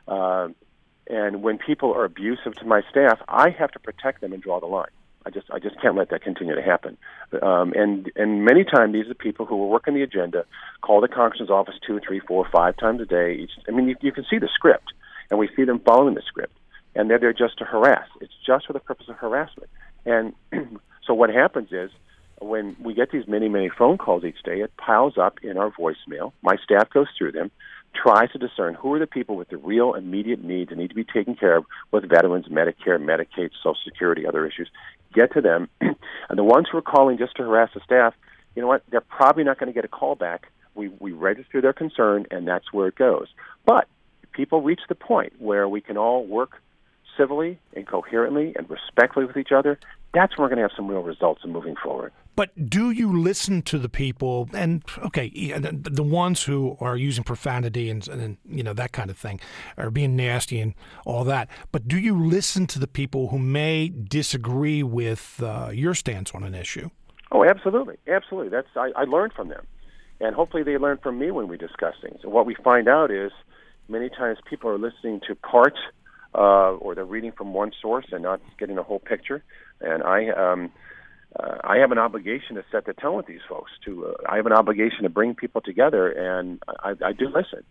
[0.07, 0.49] uh,
[1.07, 4.59] and when people are abusive to my staff, I have to protect them and draw
[4.59, 4.89] the line.
[5.25, 6.97] I just I just can't let that continue to happen.
[7.41, 10.45] Um, and and many times these are people who are working the agenda,
[10.81, 13.35] call the congressman's office two, three, four, five times a day.
[13.35, 14.93] Each, I mean, you, you can see the script,
[15.29, 16.53] and we see them following the script
[16.95, 18.07] and they're there just to harass.
[18.21, 19.69] It's just for the purpose of harassment.
[20.05, 20.33] And
[21.05, 21.91] so what happens is
[22.39, 25.71] when we get these many, many phone calls each day, it piles up in our
[25.71, 26.31] voicemail.
[26.41, 27.51] My staff goes through them,
[27.95, 30.95] tries to discern who are the people with the real immediate needs that need to
[30.95, 34.69] be taken care of with veterans, Medicare, Medicaid, Social Security, other issues.
[35.13, 35.69] Get to them.
[35.81, 35.95] and
[36.37, 38.13] the ones who are calling just to harass the staff,
[38.55, 38.83] you know what?
[38.89, 40.51] They're probably not going to get a call back.
[40.75, 43.27] We, we register their concern, and that's where it goes.
[43.65, 43.87] But
[44.33, 46.61] people reach the point where we can all work
[47.17, 49.79] civilly and coherently and respectfully with each other,
[50.13, 52.11] that's when we're going to have some real results in moving forward.
[52.35, 57.89] But do you listen to the people and okay, the ones who are using profanity
[57.89, 59.39] and, and you know that kind of thing,
[59.77, 60.73] are being nasty and
[61.05, 61.49] all that?
[61.71, 66.43] But do you listen to the people who may disagree with uh, your stance on
[66.43, 66.89] an issue?
[67.31, 68.49] Oh, absolutely, absolutely.
[68.49, 69.65] That's I, I learned from them,
[70.19, 72.19] and hopefully they learn from me when we discuss things.
[72.23, 73.31] And what we find out is
[73.87, 75.77] many times people are listening to parts
[76.35, 79.43] uh, or they're reading from one source and not getting the whole picture.
[79.81, 80.71] And I, um,
[81.39, 83.71] uh, I have an obligation to set the tone with these folks.
[83.85, 87.63] To uh, I have an obligation to bring people together, and I, I do listen.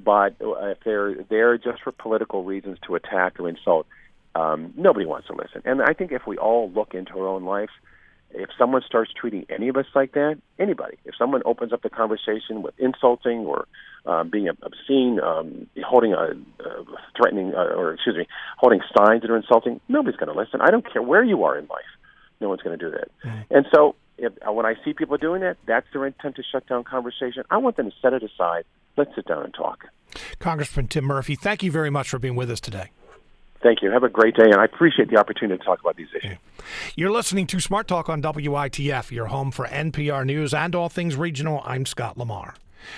[0.00, 3.86] But if they're there just for political reasons to attack or insult,
[4.34, 5.62] um, nobody wants to listen.
[5.64, 7.72] And I think if we all look into our own lives,
[8.30, 11.90] if someone starts treating any of us like that, anybody, if someone opens up the
[11.90, 13.66] conversation with insulting or
[14.06, 16.84] um, being obscene, um, holding a uh,
[17.16, 18.26] threatening, uh, or excuse me,
[18.58, 20.60] holding signs that are insulting, nobody's going to listen.
[20.60, 21.80] I don't care where you are in life.
[22.40, 23.08] No one's going to do that.
[23.50, 26.66] And so, if, uh, when I see people doing that, that's their intent to shut
[26.66, 27.44] down conversation.
[27.50, 28.64] I want them to set it aside.
[28.96, 29.84] Let's sit down and talk.
[30.38, 32.90] Congressman Tim Murphy, thank you very much for being with us today.
[33.62, 33.90] Thank you.
[33.90, 36.38] Have a great day, and I appreciate the opportunity to talk about these issues.
[36.94, 41.16] You're listening to Smart Talk on WITF, your home for NPR News and all things
[41.16, 41.62] regional.
[41.64, 42.54] I'm Scott Lamar.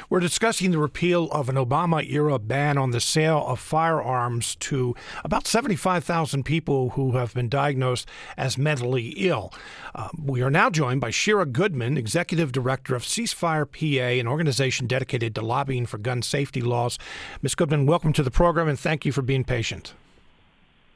[0.08, 4.94] We're discussing the repeal of an Obama era ban on the sale of firearms to
[5.24, 9.52] about 75,000 people who have been diagnosed as mentally ill.
[9.94, 14.86] Uh, we are now joined by Shira Goodman, Executive Director of Ceasefire PA, an organization
[14.86, 16.98] dedicated to lobbying for gun safety laws.
[17.42, 17.54] Ms.
[17.54, 19.94] Goodman, welcome to the program and thank you for being patient.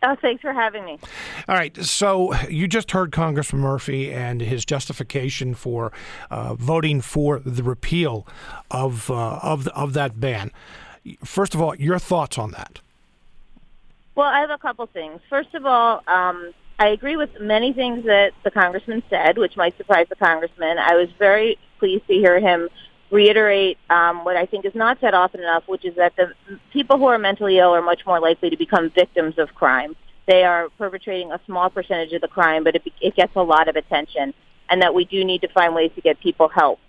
[0.07, 0.99] Oh, thanks for having me.
[1.49, 1.75] All right.
[1.83, 5.93] So you just heard Congressman Murphy and his justification for
[6.31, 8.27] uh, voting for the repeal
[8.71, 10.53] of uh, of of that ban.
[11.25, 12.81] First of all, your thoughts on that?
[14.15, 15.21] Well, I have a couple things.
[15.29, 19.77] First of all, um, I agree with many things that the congressman said, which might
[19.79, 20.79] surprise the congressman.
[20.79, 22.69] I was very pleased to hear him
[23.15, 26.33] reiterate um, what I think is not said often enough, which is that the
[26.73, 29.95] people who are mentally ill are much more likely to become victims of crime.
[30.27, 33.69] They are perpetrating a small percentage of the crime, but it, it gets a lot
[33.69, 34.35] of attention,
[34.69, 36.81] and that we do need to find ways to get people help.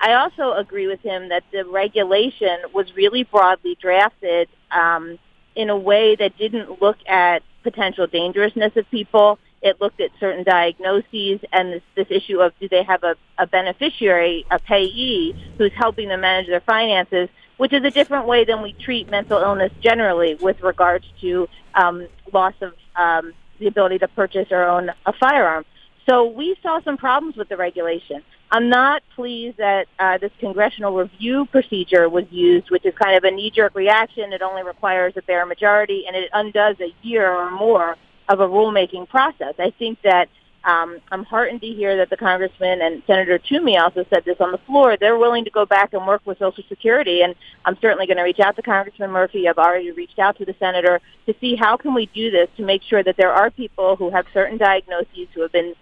[0.00, 5.18] I also agree with him that the regulation was really broadly drafted um,
[5.54, 10.44] in a way that didn't look at potential dangerousness of people it looked at certain
[10.44, 15.72] diagnoses and this, this issue of do they have a, a beneficiary, a payee, who's
[15.74, 19.72] helping them manage their finances, which is a different way than we treat mental illness
[19.80, 25.12] generally with regards to um, loss of um, the ability to purchase or own a
[25.14, 25.64] firearm.
[26.06, 28.22] So we saw some problems with the regulation.
[28.50, 33.24] I'm not pleased that uh, this congressional review procedure was used, which is kind of
[33.24, 34.34] a knee-jerk reaction.
[34.34, 37.96] It only requires a bare majority, and it undoes a year or more
[38.28, 39.54] of a rulemaking process.
[39.58, 40.28] I think that
[40.64, 44.50] um, I'm heartened to hear that the congressman and Senator Toomey also said this on
[44.50, 44.96] the floor.
[44.98, 47.34] They're willing to go back and work with Social Security, and
[47.66, 49.46] I'm certainly going to reach out to Congressman Murphy.
[49.46, 52.64] I've already reached out to the senator to see how can we do this to
[52.64, 55.74] make sure that there are people who have certain diagnoses who have been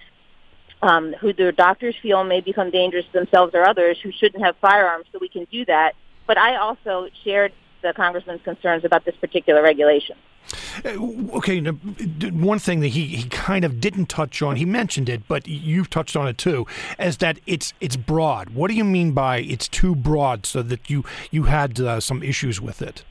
[0.83, 4.57] um, who their doctors feel may become dangerous to themselves or others who shouldn't have
[4.61, 5.95] firearms, so we can do that.
[6.27, 10.17] But I also shared the congressman's concerns about this particular regulation.
[10.85, 10.91] Uh,
[11.35, 15.47] okay, one thing that he, he kind of didn't touch on, he mentioned it, but
[15.47, 16.67] you've touched on it too,
[16.99, 18.51] is that it's it's broad.
[18.51, 22.23] What do you mean by it's too broad so that you, you had uh, some
[22.23, 23.05] issues with it?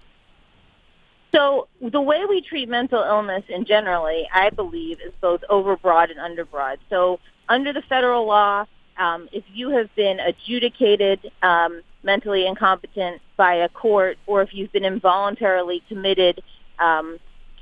[1.33, 6.19] So the way we treat mental illness in generally, I believe, is both overbroad and
[6.19, 6.77] underbroad.
[6.89, 8.65] So under the federal law,
[8.97, 14.71] um, if you have been adjudicated um, mentally incompetent by a court, or if you've
[14.71, 16.41] been involuntarily committed
[16.79, 17.19] um,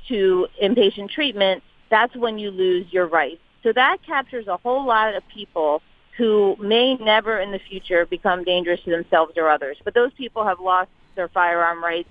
[0.08, 3.40] to inpatient treatment, that's when you lose your rights.
[3.62, 5.82] So that captures a whole lot of people
[6.16, 9.76] who may never in the future become dangerous to themselves or others.
[9.84, 12.08] But those people have lost their firearm rights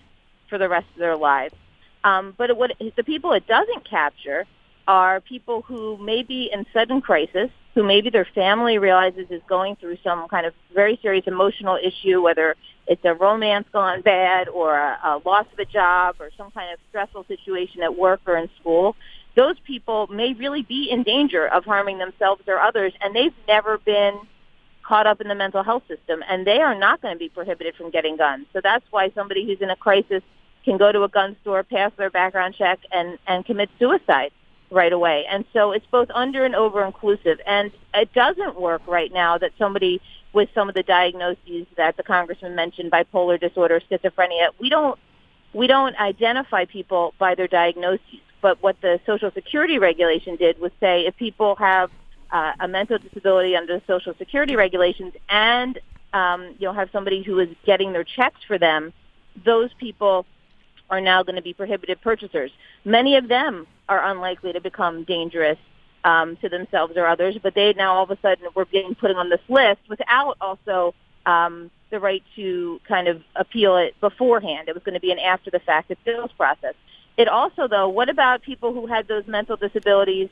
[0.49, 1.53] for the rest of their lives.
[2.03, 4.45] Um, but what the people it doesn't capture
[4.87, 9.77] are people who may be in sudden crisis, who maybe their family realizes is going
[9.77, 12.53] through some kind of very serious emotional issue, whether
[12.87, 16.73] it's a romance gone bad or a, a loss of a job or some kind
[16.73, 18.97] of stressful situation at work or in school,
[19.37, 23.77] those people may really be in danger of harming themselves or others, and they've never
[23.77, 24.19] been
[24.83, 27.75] caught up in the mental health system, and they are not going to be prohibited
[27.75, 28.45] from getting guns.
[28.51, 30.21] So that's why somebody who's in a crisis
[30.65, 34.31] can go to a gun store, pass their background check, and, and commit suicide
[34.71, 35.25] right away.
[35.29, 37.39] And so it's both under and over inclusive.
[37.45, 40.01] And it doesn't work right now that somebody
[40.33, 44.99] with some of the diagnoses that the congressman mentioned, bipolar disorder, schizophrenia, we don't
[45.51, 48.19] we don't identify people by their diagnoses.
[48.41, 51.89] But what the Social Security regulation did was say if people have
[52.31, 55.79] uh, a mental disability under the Social Security regulations and
[56.13, 58.93] um, you'll have somebody who is getting their checks for them,
[59.43, 60.25] those people
[60.89, 62.51] are now going to be prohibited purchasers.
[62.85, 65.57] Many of them are unlikely to become dangerous
[66.05, 69.11] um, to themselves or others, but they now all of a sudden were being put
[69.11, 70.93] on this list without also
[71.25, 74.69] um, the right to kind of appeal it beforehand.
[74.69, 76.75] It was going to be an after the fact appeals process.
[77.17, 80.29] It also, though, what about people who had those mental disabilities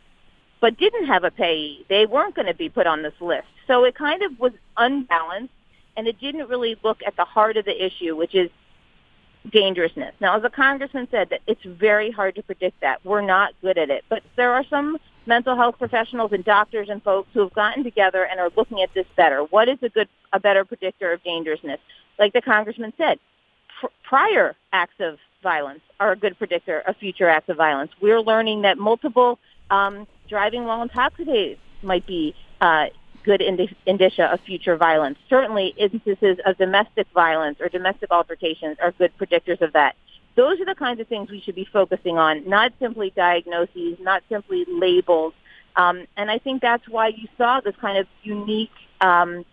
[0.61, 1.85] but didn't have a payee?
[1.89, 3.47] They weren't going to be put on this list.
[3.65, 5.53] So it kind of was unbalanced,
[5.97, 8.49] and it didn't really look at the heart of the issue, which is
[9.51, 10.13] dangerousness.
[10.19, 13.03] Now, as the congressman said, that it's very hard to predict that.
[13.05, 14.03] We're not good at it.
[14.09, 18.23] But there are some mental health professionals and doctors and folks who have gotten together
[18.23, 19.43] and are looking at this better.
[19.43, 21.79] What is a good, a better predictor of dangerousness?
[22.17, 23.19] Like the congressman said,
[23.79, 27.91] pr- prior acts of violence are a good predictor of future acts of violence.
[28.01, 32.87] We're learning that multiple um, driving while intoxicated might be uh,
[33.23, 35.17] good indicia of future violence.
[35.29, 39.95] Certainly, instances of domestic violence or domestic altercations are good predictors of that.
[40.35, 44.23] Those are the kinds of things we should be focusing on, not simply diagnoses, not
[44.29, 45.33] simply labels.
[45.75, 49.45] Um, and I think that's why you saw this kind of unique um,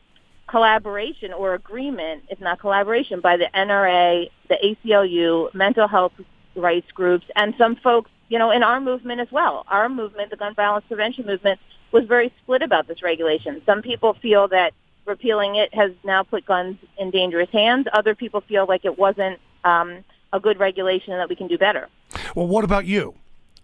[0.46, 6.12] collaboration or agreement, if not collaboration, by the NRA, the ACLU, mental health
[6.55, 9.64] rights groups, and some folks, you know, in our movement as well.
[9.68, 11.61] Our movement, the gun violence prevention movement,
[11.94, 13.62] was very split about this regulation.
[13.64, 14.74] Some people feel that
[15.07, 17.87] repealing it has now put guns in dangerous hands.
[17.92, 21.57] Other people feel like it wasn't um, a good regulation and that we can do
[21.57, 21.88] better.
[22.35, 23.14] Well, what about you?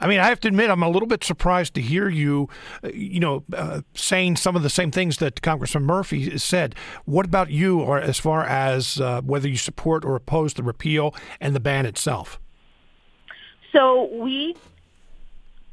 [0.03, 2.49] I mean, I have to admit, I'm a little bit surprised to hear you,
[2.85, 6.75] uh, you know, uh, saying some of the same things that Congressman Murphy said.
[7.05, 11.15] What about you, or as far as uh, whether you support or oppose the repeal
[11.39, 12.41] and the ban itself?
[13.73, 14.57] So we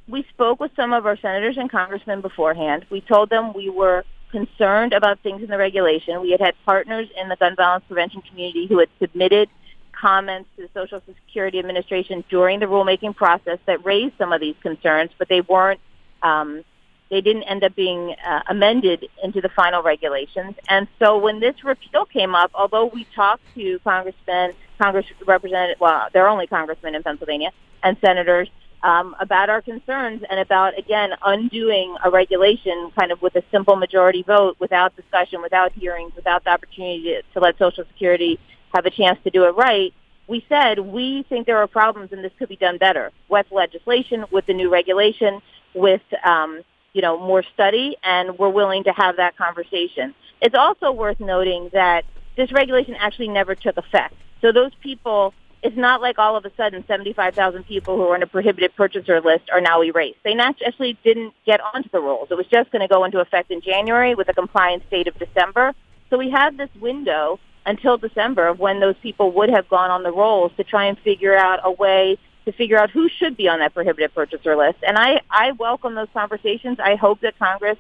[0.08, 2.86] we spoke with some of our senators and congressmen beforehand.
[2.90, 6.22] We told them we were concerned about things in the regulation.
[6.22, 9.50] We had had partners in the gun violence prevention community who had submitted
[9.92, 14.56] comments to the Social Security Administration during the rulemaking process that raised some of these
[14.62, 15.80] concerns, but they weren't.
[16.22, 16.64] Um,
[17.10, 20.56] they didn't end up being uh, amended into the final regulations.
[20.68, 26.10] And so when this repeal came up, although we talked to congressmen, Congress representative, well,
[26.12, 28.50] they're only congressmen in Pennsylvania, and senators
[28.84, 33.76] um, about our concerns and about, again, undoing a regulation kind of with a simple
[33.76, 38.40] majority vote without discussion, without hearings, without the opportunity to, to let Social Security
[38.74, 39.94] have a chance to do it right,
[40.28, 44.26] we said we think there are problems and this could be done better with legislation,
[44.32, 45.42] with the new regulation,
[45.74, 46.62] with um,
[46.94, 50.14] you know more study, and we're willing to have that conversation.
[50.42, 54.14] It's also worth noting that this regulation actually never took effect.
[54.42, 58.24] So those people, it's not like all of a sudden 75,000 people who are on
[58.24, 60.20] a prohibited purchaser list are now erased.
[60.24, 62.30] They actually didn't get onto the rolls.
[62.30, 65.18] It was just going to go into effect in January with a compliance date of
[65.18, 65.74] December.
[66.10, 70.04] So we had this window until December of when those people would have gone on
[70.04, 73.50] the rolls to try and figure out a way to figure out who should be
[73.50, 74.78] on that prohibited purchaser list.
[74.88, 76.80] And I, I welcome those conversations.
[76.80, 77.78] I hope that Congress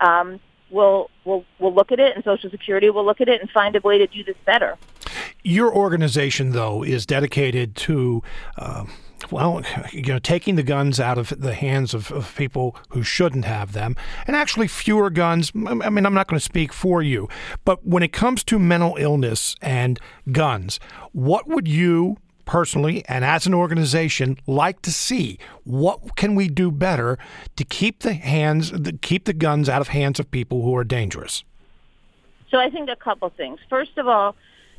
[0.00, 3.50] um, will will will look at it and Social Security will look at it and
[3.50, 4.78] find a way to do this better.
[5.46, 8.20] Your organization, though, is dedicated to.
[8.58, 8.84] Uh,
[9.30, 13.44] well, you know, taking the guns out of the hands of, of, people who shouldn't
[13.44, 13.94] have them,
[14.26, 15.52] and actually fewer guns.
[15.54, 17.28] I mean, I'm not going to speak for you,
[17.64, 20.00] but when it comes to mental illness and
[20.32, 20.80] guns,
[21.12, 25.38] what would you personally and as an organization like to see?
[25.62, 27.18] What can we do better
[27.54, 31.44] to keep the hands, keep the guns out of hands of people who are dangerous?
[32.50, 33.60] So I think a couple things.
[33.70, 34.34] First of all,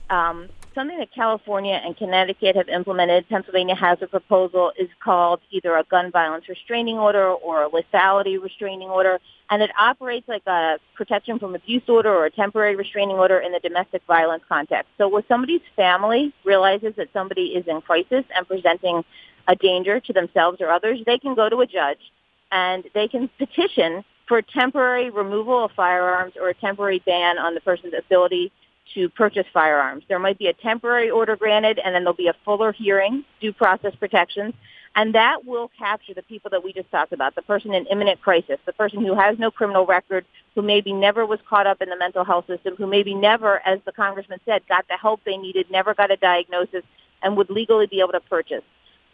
[0.09, 3.27] um, something that California and Connecticut have implemented.
[3.29, 8.41] Pennsylvania has a proposal is called either a gun violence restraining order or a lethality
[8.41, 13.17] restraining order, and it operates like a protection from abuse order or a temporary restraining
[13.17, 14.89] order in the domestic violence context.
[14.99, 19.03] So when somebody's family realizes that somebody is in crisis and presenting
[19.47, 22.11] a danger to themselves or others, they can go to a judge
[22.51, 27.61] and they can petition for temporary removal of firearms or a temporary ban on the
[27.61, 28.51] person's ability
[28.93, 30.03] to purchase firearms.
[30.07, 33.53] There might be a temporary order granted, and then there'll be a fuller hearing, due
[33.53, 34.53] process protections,
[34.95, 38.19] and that will capture the people that we just talked about, the person in imminent
[38.19, 41.89] crisis, the person who has no criminal record, who maybe never was caught up in
[41.89, 45.37] the mental health system, who maybe never, as the congressman said, got the help they
[45.37, 46.83] needed, never got a diagnosis,
[47.21, 48.63] and would legally be able to purchase.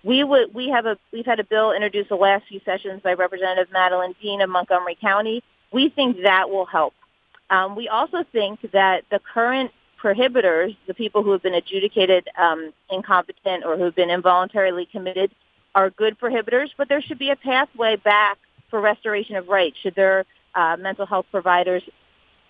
[0.05, 3.13] We would we have a we've had a bill introduced the last few sessions by
[3.13, 5.43] Representative Madeleine Dean of Montgomery County.
[5.71, 6.93] We think that will help
[7.53, 12.73] um, we also think that the current prohibitors, the people who have been adjudicated um,
[12.89, 15.29] incompetent or who have been involuntarily committed,
[15.75, 18.39] are good prohibitors, but there should be a pathway back
[18.69, 19.77] for restoration of rights.
[19.81, 21.83] Should their uh, mental health providers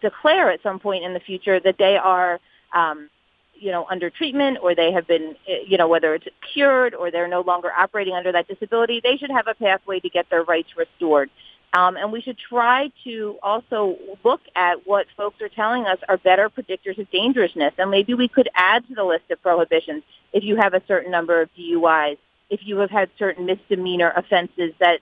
[0.01, 2.39] declare at some point in the future that they are,
[2.73, 3.09] um,
[3.55, 7.11] you know, under treatment or they have been, eh, you know, whether it's cured or
[7.11, 10.43] they're no longer operating under that disability, they should have a pathway to get their
[10.43, 11.29] rights restored.
[11.73, 16.17] Um, and we should try to also look at what folks are telling us are
[16.17, 17.73] better predictors of dangerousness.
[17.79, 21.11] And maybe we could add to the list of prohibitions if you have a certain
[21.11, 22.17] number of DUIs,
[22.51, 24.99] if you have had certain misdemeanor offenses that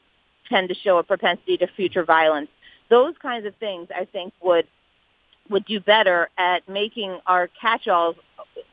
[0.47, 2.49] tend to show a propensity to future violence.
[2.89, 4.67] Those kinds of things, I think, would
[5.49, 8.15] would do better at making our catch-alls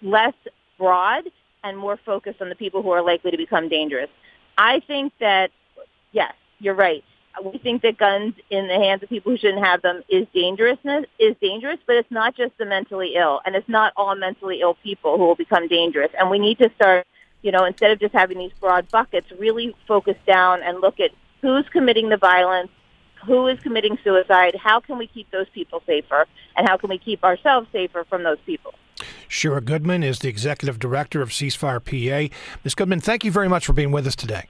[0.00, 0.34] less
[0.76, 1.24] broad
[1.64, 4.10] and more focused on the people who are likely to become dangerous.
[4.56, 5.50] I think that,
[6.12, 7.02] yes, you're right
[7.44, 11.06] we think that guns in the hands of people who shouldn't have them is dangerousness
[11.18, 14.74] is dangerous, but it's not just the mentally ill, and it's not all mentally ill
[14.82, 16.10] people who will become dangerous.
[16.18, 17.06] And we need to start,
[17.42, 21.10] you know, instead of just having these broad buckets, really focus down and look at
[21.40, 22.70] who's committing the violence,
[23.26, 26.26] who is committing suicide, how can we keep those people safer,
[26.56, 28.74] and how can we keep ourselves safer from those people.
[29.28, 32.34] Shira Goodman is the executive director of Ceasefire PA.
[32.64, 32.74] Ms.
[32.74, 34.46] Goodman, thank you very much for being with us today.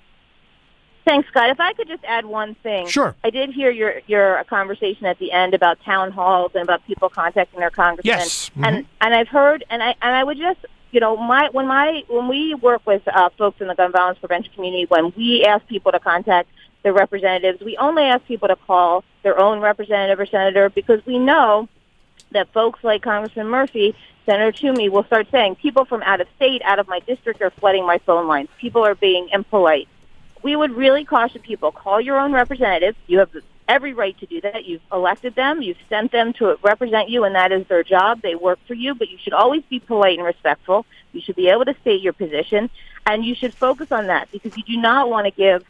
[1.08, 1.48] Thanks, Scott.
[1.48, 2.86] If I could just add one thing.
[2.86, 3.16] Sure.
[3.24, 7.08] I did hear your your conversation at the end about town halls and about people
[7.08, 8.18] contacting their congressmen.
[8.18, 8.50] Yes.
[8.62, 12.02] And and I've heard and I and I would just you know my when my
[12.08, 15.66] when we work with uh, folks in the gun violence prevention community when we ask
[15.66, 16.50] people to contact
[16.82, 21.18] their representatives, we only ask people to call their own representative or senator because we
[21.18, 21.70] know
[22.32, 23.96] that folks like Congressman Murphy,
[24.26, 27.50] Senator Toomey will start saying people from out of state, out of my district are
[27.50, 28.50] flooding my phone lines.
[28.60, 29.88] People are being impolite.
[30.42, 32.96] We would really caution people, call your own representative.
[33.06, 33.30] You have
[33.68, 34.64] every right to do that.
[34.64, 35.62] You've elected them.
[35.62, 38.22] You've sent them to represent you, and that is their job.
[38.22, 40.86] They work for you, but you should always be polite and respectful.
[41.12, 42.70] You should be able to state your position,
[43.06, 45.64] and you should focus on that because you do not want to give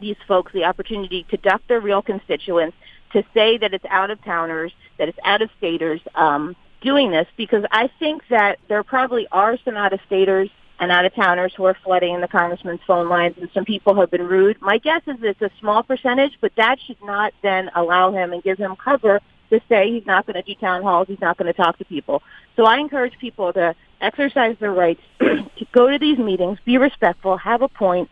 [0.00, 2.76] these folks the opportunity to duck their real constituents,
[3.12, 7.28] to say that it's out of towners, that it's out of staters um, doing this,
[7.36, 10.50] because I think that there probably are some out of staters
[10.82, 14.10] and out of towners who are flooding the congressman's phone lines, and some people have
[14.10, 14.60] been rude.
[14.60, 18.42] My guess is it's a small percentage, but that should not then allow him and
[18.42, 19.20] give him cover
[19.50, 21.84] to say he's not going to do town halls, he's not going to talk to
[21.84, 22.20] people.
[22.56, 27.36] So I encourage people to exercise their rights to go to these meetings, be respectful,
[27.36, 28.10] have a point,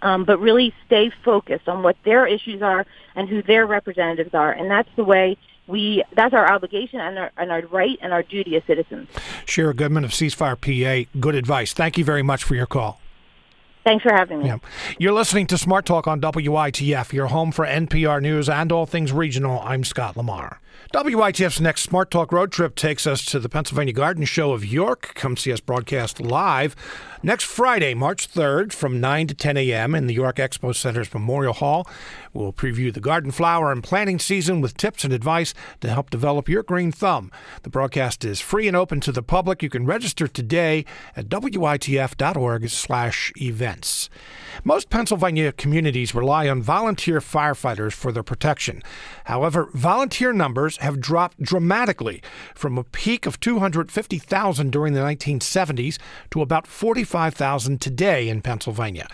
[0.00, 2.84] um, but really stay focused on what their issues are
[3.14, 4.50] and who their representatives are.
[4.50, 5.36] And that's the way
[5.72, 9.08] we, that's our obligation and our, and our right and our duty as citizens.
[9.46, 11.72] Shira Goodman of Ceasefire PA, good advice.
[11.72, 13.00] Thank you very much for your call.
[13.84, 14.46] Thanks for having me.
[14.46, 14.58] Yeah.
[14.98, 19.12] You're listening to Smart Talk on WITF, your home for NPR News and all things
[19.12, 19.60] regional.
[19.60, 20.60] I'm Scott Lamar.
[20.94, 25.12] WITF's next Smart Talk road trip takes us to the Pennsylvania Garden Show of York.
[25.14, 26.76] Come see us broadcast live
[27.22, 29.94] next Friday, March 3rd from 9 to 10 a.m.
[29.94, 31.86] in the York Expo Center's Memorial Hall.
[32.32, 36.48] We'll preview the garden flower and planting season with tips and advice to help develop
[36.48, 37.30] your green thumb.
[37.62, 39.62] The broadcast is free and open to the public.
[39.62, 44.10] You can register today at witf.org slash events.
[44.64, 48.82] Most Pennsylvania communities rely on volunteer firefighters for their protection.
[49.24, 52.22] However, volunteer numbers have dropped dramatically
[52.54, 55.98] from a peak of 250,000 during the 1970s
[56.30, 56.66] to about
[57.12, 59.06] 45,000 today in Pennsylvania.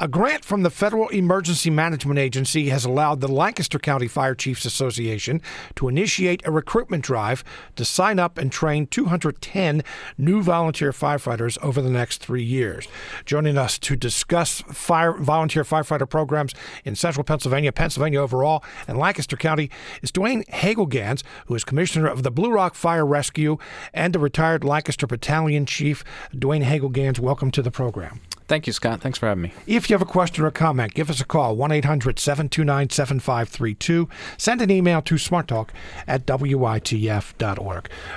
[0.00, 4.64] A grant from the Federal Emergency Management Agency has allowed the Lancaster County Fire Chiefs
[4.64, 5.40] Association
[5.76, 7.44] to initiate a recruitment drive
[7.76, 9.84] to sign up and train 210
[10.18, 12.88] new volunteer firefighters over the next three years.
[13.24, 19.36] Joining us to discuss fire volunteer firefighter programs in central Pennsylvania, Pennsylvania overall, and Lancaster
[19.36, 19.70] County
[20.02, 23.58] is Duane Hagelgans, who is commissioner of the Blue Rock Fire Rescue
[23.92, 26.02] and a retired Lancaster Battalion Chief.
[26.36, 28.20] Duane Hagelgans, welcome to the program.
[28.46, 29.00] Thank you, Scott.
[29.00, 29.52] Thanks for having me.
[29.66, 34.08] If you have a question or comment, give us a call 1 800 729 7532.
[34.36, 35.70] Send an email to smarttalk
[36.06, 37.58] at witf.org.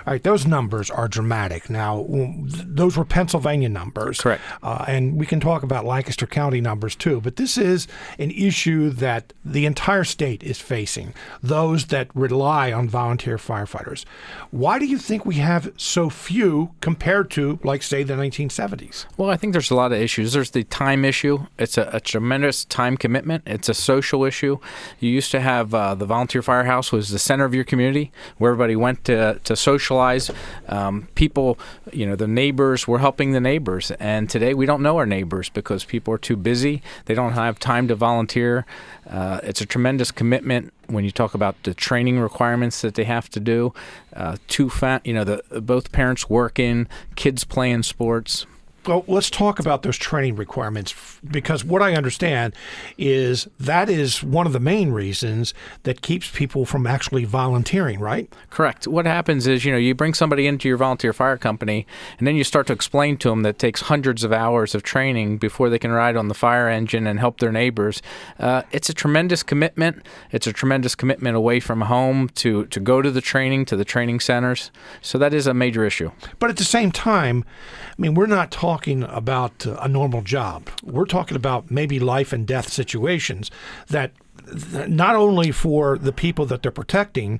[0.05, 1.69] All right, those numbers are dramatic.
[1.69, 4.19] Now, those were Pennsylvania numbers.
[4.19, 4.41] Correct.
[4.61, 7.87] Uh, and we can talk about Lancaster County numbers too, but this is
[8.19, 14.03] an issue that the entire state is facing, those that rely on volunteer firefighters.
[14.51, 19.05] Why do you think we have so few compared to, like, say, the 1970s?
[19.15, 20.16] Well, I think there's a lot of issues.
[20.25, 21.47] There's the time issue.
[21.57, 23.43] It's a, a tremendous time commitment.
[23.45, 24.59] It's a social issue.
[24.99, 28.51] You used to have uh, the volunteer firehouse was the center of your community where
[28.51, 30.31] everybody went to, to socialize.
[30.67, 31.57] Um, people,
[31.91, 33.91] you know, the neighbors were helping the neighbors.
[33.91, 36.81] And today we don't know our neighbors because people are too busy.
[37.05, 38.65] They don't have time to volunteer.
[39.09, 43.29] Uh, it's a tremendous commitment when you talk about the training requirements that they have
[43.29, 43.73] to do.
[44.15, 48.45] Uh, two, fa- you know, the both parents working, kids playing sports.
[48.87, 52.53] Well, let's talk about those training requirements because what I understand
[52.97, 58.31] is that is one of the main reasons that keeps people from actually volunteering, right?
[58.49, 58.87] Correct.
[58.87, 61.85] What happens is, you know, you bring somebody into your volunteer fire company
[62.17, 64.83] and then you start to explain to them that it takes hundreds of hours of
[64.83, 68.01] training before they can ride on the fire engine and help their neighbors.
[68.39, 70.05] Uh, it's a tremendous commitment.
[70.31, 73.85] It's a tremendous commitment away from home to, to go to the training, to the
[73.85, 74.71] training centers.
[75.01, 76.11] So that is a major issue.
[76.39, 77.43] But at the same time,
[77.89, 80.69] I mean, we're not talking talking about a normal job.
[80.83, 83.49] We're talking about maybe life and death situations
[83.87, 84.11] that
[84.87, 87.39] not only for the people that they're protecting,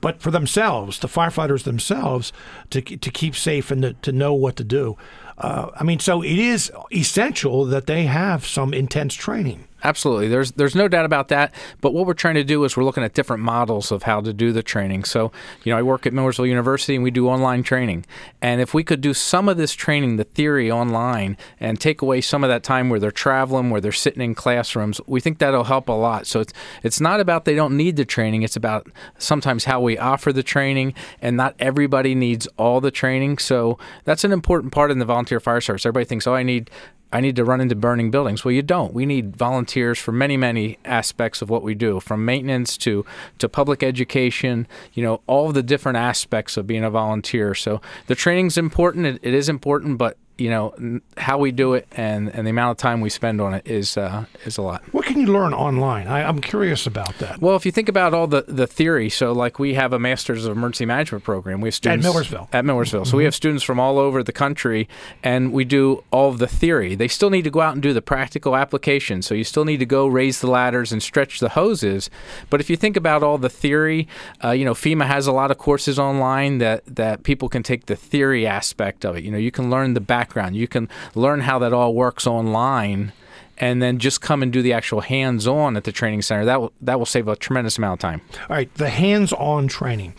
[0.00, 2.32] but for themselves, the firefighters themselves,
[2.70, 4.96] to to keep safe and to, to know what to do.
[5.38, 9.65] Uh, I mean, so it is essential that they have some intense training.
[9.84, 10.28] Absolutely.
[10.28, 11.54] There's there's no doubt about that.
[11.80, 14.32] But what we're trying to do is we're looking at different models of how to
[14.32, 15.04] do the training.
[15.04, 15.32] So,
[15.64, 18.06] you know, I work at Millersville University and we do online training.
[18.40, 22.20] And if we could do some of this training, the theory online, and take away
[22.22, 25.64] some of that time where they're traveling, where they're sitting in classrooms, we think that'll
[25.64, 26.26] help a lot.
[26.26, 26.52] So it's
[26.82, 28.42] it's not about they don't need the training.
[28.42, 33.38] It's about sometimes how we offer the training, and not everybody needs all the training.
[33.38, 35.84] So that's an important part in the volunteer fire service.
[35.84, 36.70] Everybody thinks, oh, I need
[37.12, 38.44] I need to run into burning buildings.
[38.44, 38.92] Well, you don't.
[38.92, 43.04] We need volunteers for many, many aspects of what we do, from maintenance to
[43.38, 44.66] to public education.
[44.92, 47.54] You know, all the different aspects of being a volunteer.
[47.54, 49.06] So the training's important.
[49.06, 52.72] it, it is important, but you know how we do it and, and the amount
[52.72, 54.82] of time we spend on it is uh, is a lot.
[54.92, 56.06] What can you learn online?
[56.06, 57.40] I, am curious about that.
[57.40, 60.44] Well, if you think about all the, the theory, so like we have a Masters
[60.44, 61.60] of Emergency Management program.
[61.60, 62.48] We have students at Millersville.
[62.52, 63.10] At Millersville, mm-hmm.
[63.10, 64.88] so we have students from all over the country,
[65.22, 66.94] and we do all of the theory.
[66.94, 69.22] They still need to go out and do the practical application.
[69.22, 72.10] So you still need to go raise the ladders and stretch the hoses.
[72.50, 74.08] But if you think about all the theory,
[74.44, 77.86] uh, you know FEMA has a lot of courses online that that people can take
[77.86, 79.24] the theory aspect of it.
[79.24, 80.56] You know, you can learn the back background.
[80.56, 83.12] You can learn how that all works online
[83.58, 86.44] and then just come and do the actual hands-on at the training center.
[86.44, 88.20] That will that will save a tremendous amount of time.
[88.48, 90.14] All right, the hands-on training.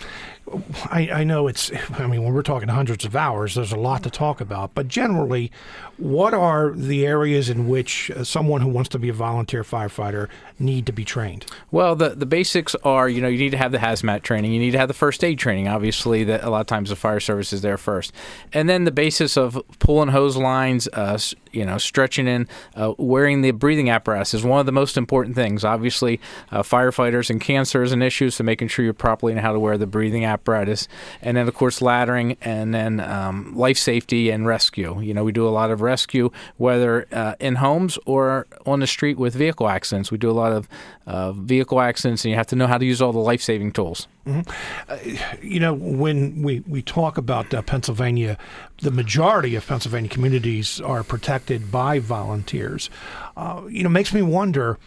[0.86, 1.72] I, I know it's.
[1.93, 4.74] I mean, when we're talking hundreds of hours, there's a lot to talk about.
[4.74, 5.51] But generally,
[5.98, 10.30] what are the areas in which uh, someone who wants to be a volunteer firefighter
[10.60, 11.45] need to be trained?
[11.72, 14.60] Well, the the basics are you know you need to have the hazmat training, you
[14.60, 15.68] need to have the first aid training.
[15.68, 18.14] Obviously, that a lot of times the fire service is there first,
[18.54, 21.18] and then the basis of pulling hose lines, uh,
[21.52, 25.36] you know, stretching in, uh, wearing the breathing apparatus is one of the most important
[25.36, 25.64] things.
[25.64, 26.20] Obviously,
[26.52, 29.60] uh, firefighters and cancer is an issue, so making sure you're properly know how to
[29.60, 30.88] wear the breathing apparatus,
[31.22, 35.00] and then of course laddering, and then um, life safety and rescue.
[35.02, 38.88] You know, we do a lot of rescue, whether uh, in homes or on the
[38.88, 40.12] street with vehicle accidents.
[40.12, 40.68] We do a lot of
[41.06, 43.72] uh, vehicle accidents, and you have to know how to use all the life saving
[43.72, 44.08] tools.
[44.26, 44.50] Mm-hmm.
[44.92, 44.98] Uh,
[45.42, 48.38] you know, when we, we talk about uh, Pennsylvania,
[48.82, 52.90] the majority of Pennsylvania communities are protected by volunteers.
[53.36, 54.78] Uh, you know, makes me wonder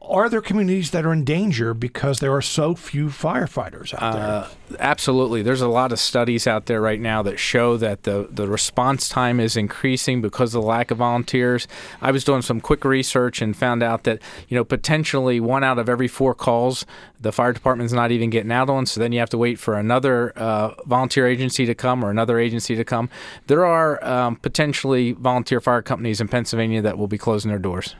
[0.00, 4.22] are there communities that are in danger because there are so few firefighters out there?
[4.22, 4.48] Uh,
[4.78, 5.42] absolutely.
[5.42, 9.08] There's a lot of studies out there right now that show that the, the response
[9.08, 11.68] time is increasing because of the lack of volunteers.
[12.00, 15.78] I was doing some quick research and found out that, you know, potentially one out
[15.78, 16.84] of every four calls
[17.22, 19.78] the fire department's not even getting out on, so then you have to wait for
[19.78, 23.08] another uh, volunteer agency to come or another agency to come.
[23.46, 27.94] There are um, potentially volunteer fire companies in Pennsylvania that will be closing their doors.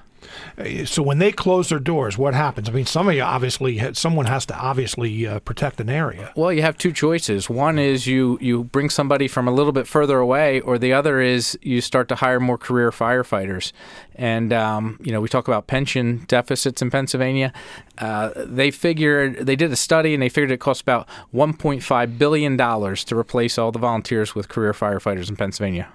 [0.84, 2.68] So when they close their doors, what happens?
[2.68, 6.32] I mean, somebody obviously, someone has to obviously uh, protect an area.
[6.36, 7.48] Well, you have two choices.
[7.48, 11.20] One is you you bring somebody from a little bit further away, or the other
[11.20, 13.72] is you start to hire more career firefighters.
[14.14, 17.52] And um, you know, we talk about pension deficits in Pennsylvania.
[17.98, 22.56] Uh, they figured they did a study and they figured it costs about 1.5 billion
[22.56, 25.88] dollars to replace all the volunteers with career firefighters in Pennsylvania.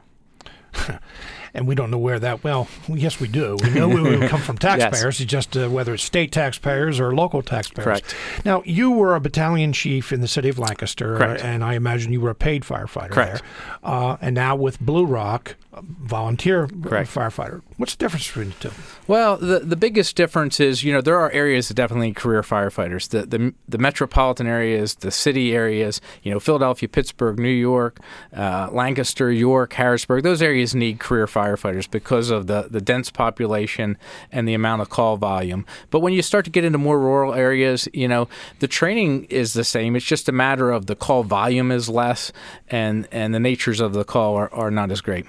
[1.58, 2.43] and we don't know where that.
[2.43, 3.58] Well, yes, we do.
[3.64, 5.20] We know we would come from taxpayers.
[5.20, 5.22] yes.
[5.22, 7.84] It's just uh, whether it's state taxpayers or local taxpayers.
[7.84, 8.16] Correct.
[8.45, 11.43] Now, you were a battalion chief in the city of Lancaster, Correct.
[11.43, 13.41] and I imagine you were a paid firefighter Correct.
[13.41, 13.78] there.
[13.84, 17.10] Uh, and now with Blue Rock, volunteer Correct.
[17.10, 17.62] firefighter.
[17.78, 18.72] What's the difference between the two?
[19.08, 23.10] Well, the the biggest difference is you know there are areas that definitely career firefighters.
[23.10, 27.99] The the the metropolitan areas, the city areas, you know Philadelphia, Pittsburgh, New York,
[28.36, 30.24] uh, Lancaster, York, Harrisburg.
[30.24, 31.46] Those areas need career firefighters
[31.91, 33.97] because of the the dense population
[34.31, 35.65] and the amount of call volume.
[35.89, 38.27] But when you start to get into more rural areas, you know
[38.59, 39.95] the training is the same.
[39.95, 42.31] It's just a matter of the call volume is less
[42.67, 45.25] and and the natures of the call are, are not as great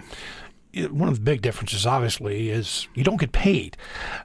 [0.87, 3.77] one of the big differences, obviously, is you don't get paid.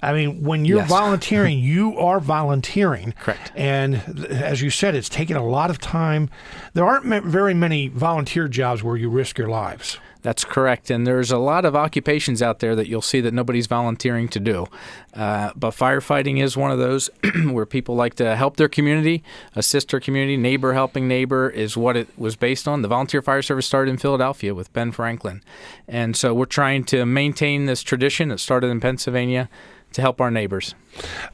[0.01, 0.89] I mean, when you're yes.
[0.89, 3.13] volunteering, you are volunteering.
[3.19, 3.51] Correct.
[3.55, 3.95] And
[4.29, 6.29] as you said, it's taken a lot of time.
[6.73, 9.97] There aren't very many volunteer jobs where you risk your lives.
[10.23, 10.89] That's correct.
[10.89, 14.39] And there's a lot of occupations out there that you'll see that nobody's volunteering to
[14.39, 14.65] do.
[15.13, 17.09] Uh, but firefighting is one of those
[17.45, 19.21] where people like to help their community,
[19.53, 20.37] assist their community.
[20.37, 22.81] Neighbor helping neighbor is what it was based on.
[22.81, 25.43] The Volunteer Fire Service started in Philadelphia with Ben Franklin.
[25.89, 29.49] And so we're trying to maintain this tradition that started in Pennsylvania
[29.93, 30.75] to help our neighbors.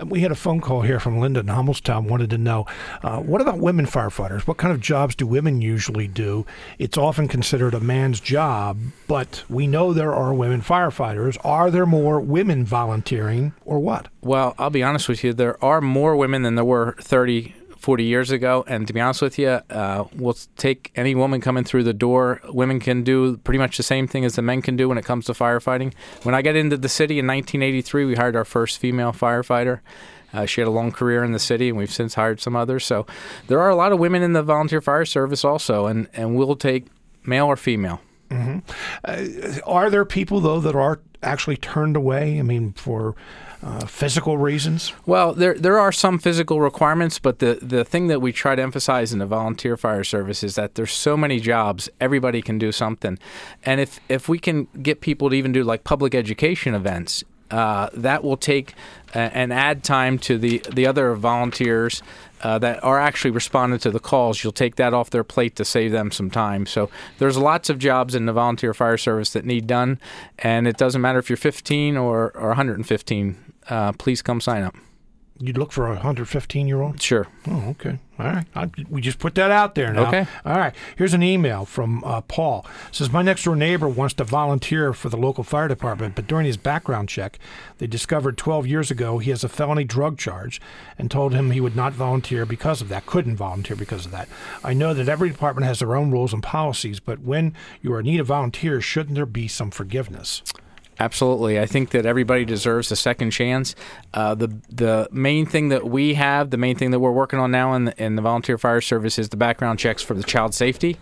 [0.05, 2.07] We had a phone call here from Linda in Hummelstown.
[2.07, 2.65] Wanted to know
[3.03, 4.41] uh, what about women firefighters?
[4.41, 6.45] What kind of jobs do women usually do?
[6.77, 11.37] It's often considered a man's job, but we know there are women firefighters.
[11.43, 14.07] Are there more women volunteering, or what?
[14.21, 15.33] Well, I'll be honest with you.
[15.33, 18.63] There are more women than there were 30 40 years ago.
[18.67, 22.41] And to be honest with you, uh, we'll take any woman coming through the door.
[22.49, 25.05] Women can do pretty much the same thing as the men can do when it
[25.05, 25.93] comes to firefighting.
[26.23, 29.79] When I got into the city in 1983, we hired our first female firefighter.
[30.33, 32.85] Uh, she had a long career in the city, and we've since hired some others.
[32.85, 33.07] So
[33.47, 36.55] there are a lot of women in the volunteer fire service also, and, and we'll
[36.55, 36.85] take
[37.25, 38.01] male or female.
[38.29, 38.59] Mm-hmm.
[39.05, 42.37] Uh, are there people though that are actually turned away?
[42.37, 43.15] I mean, for
[43.61, 44.93] uh, physical reasons?
[45.05, 48.61] Well, there there are some physical requirements, but the the thing that we try to
[48.61, 52.71] emphasize in the volunteer fire service is that there's so many jobs, everybody can do
[52.71, 53.19] something,
[53.63, 57.89] and if if we can get people to even do like public education events, uh,
[57.93, 58.75] that will take
[59.13, 62.01] uh, and add time to the the other volunteers.
[62.41, 65.65] Uh, that are actually responding to the calls, you'll take that off their plate to
[65.65, 66.65] save them some time.
[66.65, 69.99] So there's lots of jobs in the volunteer fire service that need done,
[70.37, 73.48] and it doesn't matter if you're 15 or, or 115.
[73.69, 74.75] Uh, please come sign up.
[75.41, 77.01] You'd look for a 115 year old?
[77.01, 77.25] Sure.
[77.49, 77.97] Oh, okay.
[78.19, 78.45] All right.
[78.53, 80.07] I, we just put that out there now.
[80.09, 80.27] Okay.
[80.43, 80.75] All right.
[80.97, 82.65] Here's an email from uh, Paul.
[82.89, 86.27] It says my next door neighbor wants to volunteer for the local fire department, but
[86.27, 87.39] during his background check,
[87.77, 90.59] they discovered 12 years ago he has a felony drug charge,
[90.97, 93.05] and told him he would not volunteer because of that.
[93.05, 94.27] Couldn't volunteer because of that.
[94.61, 98.01] I know that every department has their own rules and policies, but when you are
[98.01, 100.43] in need of volunteers, shouldn't there be some forgiveness?
[100.99, 103.73] Absolutely, I think that everybody deserves a second chance.
[104.13, 107.51] Uh, the the main thing that we have, the main thing that we're working on
[107.51, 110.53] now in the, in the volunteer fire service is the background checks for the child
[110.53, 110.97] safety.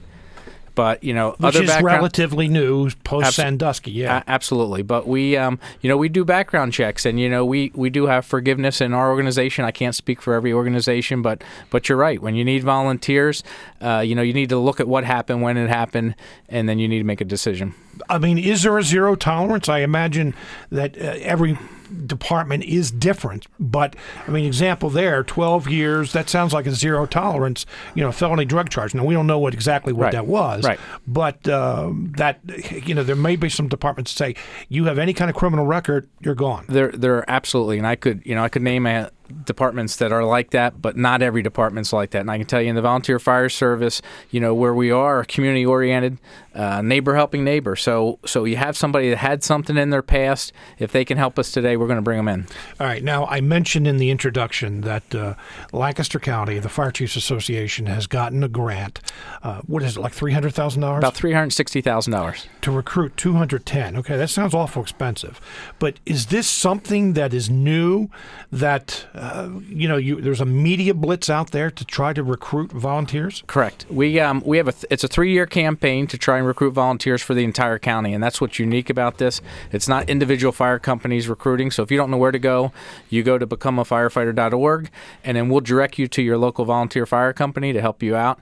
[0.78, 3.90] But you know, Which other is background, relatively new post Sandusky.
[3.90, 4.22] Yeah.
[4.28, 4.84] Absolutely.
[4.84, 8.06] But we, um, you know, we do background checks, and you know, we we do
[8.06, 9.66] have forgiveness in our organization.
[9.66, 12.22] I can't speak for every organization, but but you're right.
[12.22, 13.44] When you need volunteers,
[13.82, 16.14] uh, you know, you need to look at what happened, when it happened,
[16.48, 17.74] and then you need to make a decision.
[18.08, 19.68] I mean, is there a zero tolerance?
[19.68, 20.36] I imagine
[20.72, 21.58] that uh, every
[22.06, 23.96] department is different, but
[24.28, 26.14] I mean, example there, twelve years.
[26.14, 27.66] That sounds like a zero tolerance.
[27.96, 28.94] You know, felony drug charge.
[28.94, 30.12] Now we don't know what exactly what Right.
[30.14, 30.80] that was, Right.
[31.08, 32.40] But um, that
[32.88, 34.36] you know, there may be some departments that say
[34.70, 36.66] you have any kind of criminal record, you're gone.
[36.68, 39.10] There, there are absolutely, and I could, you know, I could name a,
[39.46, 42.22] departments that are like that, but not every department's like that.
[42.22, 45.24] And I can tell you, in the volunteer fire service, you know, where we are
[45.26, 46.18] community oriented,
[46.56, 47.76] uh, neighbor helping neighbor.
[47.76, 50.52] So, so you have somebody that had something in their past.
[50.80, 52.48] If they can help us today, we're going to bring them in.
[52.80, 53.04] All right.
[53.04, 55.36] Now, I mentioned in the introduction that uh,
[55.72, 59.00] Lancaster County, the Fire Chiefs Association, has gotten a grant.
[59.44, 61.00] Uh, what is it, like three hundred thousand dollars?
[61.00, 62.48] About three hundred sixty thousand dollars.
[62.62, 63.96] to recruit 210.
[63.98, 65.40] Okay, that sounds awful expensive.
[65.80, 68.10] But is this something that is new
[68.52, 72.72] that, uh, you know, you, there's a media blitz out there to try to recruit
[72.72, 73.44] volunteers?
[73.48, 73.86] Correct.
[73.90, 76.72] We um we have a th- it's a three year campaign to try and recruit
[76.72, 79.42] volunteers for the entire county, and that's what's unique about this.
[79.72, 81.72] It's not individual fire companies recruiting.
[81.72, 82.72] So if you don't know where to go,
[83.10, 84.90] you go to becomeafirefighter.org,
[85.24, 88.40] and then we'll direct you to your local volunteer fire company to help you out.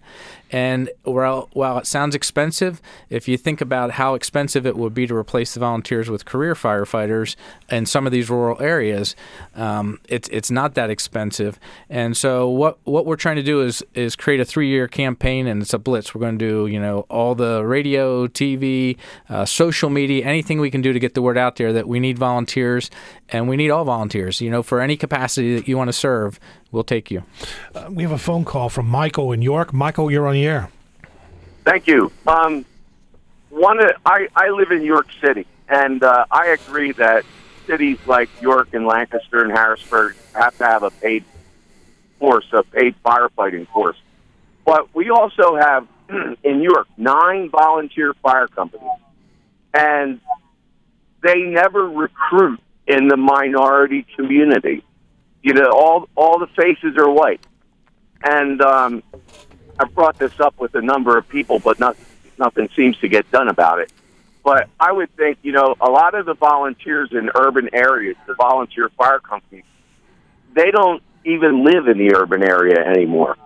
[0.55, 5.05] And while while it sounds expensive, if you think about how expensive it would be
[5.05, 7.35] to replace the volunteers with career firefighters
[7.69, 9.17] in some of these rural areas,
[9.55, 11.59] um, it's it's not that expensive.
[11.89, 15.45] And so what what we're trying to do is is create a three year campaign,
[15.45, 16.15] and it's a blitz.
[16.15, 18.95] We're going to do you know all the radio, TV,
[19.27, 21.99] uh, social media, anything we can do to get the word out there that we
[21.99, 22.89] need volunteers,
[23.27, 24.39] and we need all volunteers.
[24.39, 26.39] You know, for any capacity that you want to serve,
[26.75, 27.23] we'll take you.
[27.73, 29.73] Uh, we have a phone call from Michael in York.
[29.73, 30.69] Michael, you're on the air.
[31.63, 32.11] Thank you.
[32.27, 32.65] Um,
[33.49, 37.25] one, I I live in York City, and uh, I agree that
[37.65, 41.23] cities like York and Lancaster and Harrisburg have to have a paid
[42.19, 43.97] force, a paid firefighting force.
[44.65, 45.87] But we also have
[46.43, 48.99] in York nine volunteer fire companies,
[49.73, 50.19] and
[51.23, 54.83] they never recruit in the minority community.
[55.45, 57.39] You know, all all the faces are white,
[58.23, 59.03] and um,
[59.77, 61.95] I've brought this up with a number of people, but not,
[62.39, 63.91] nothing seems to get done about it.
[64.43, 68.33] But I would think, you know, a lot of the volunteers in urban areas, the
[68.33, 69.65] volunteer fire companies,
[70.55, 73.37] they don't even live in the urban area anymore.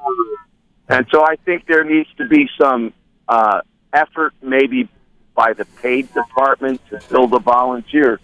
[0.87, 2.93] And so I think there needs to be some
[3.27, 3.59] uh,
[3.91, 4.87] effort, maybe
[5.35, 8.21] by the paid department, to fill the volunteer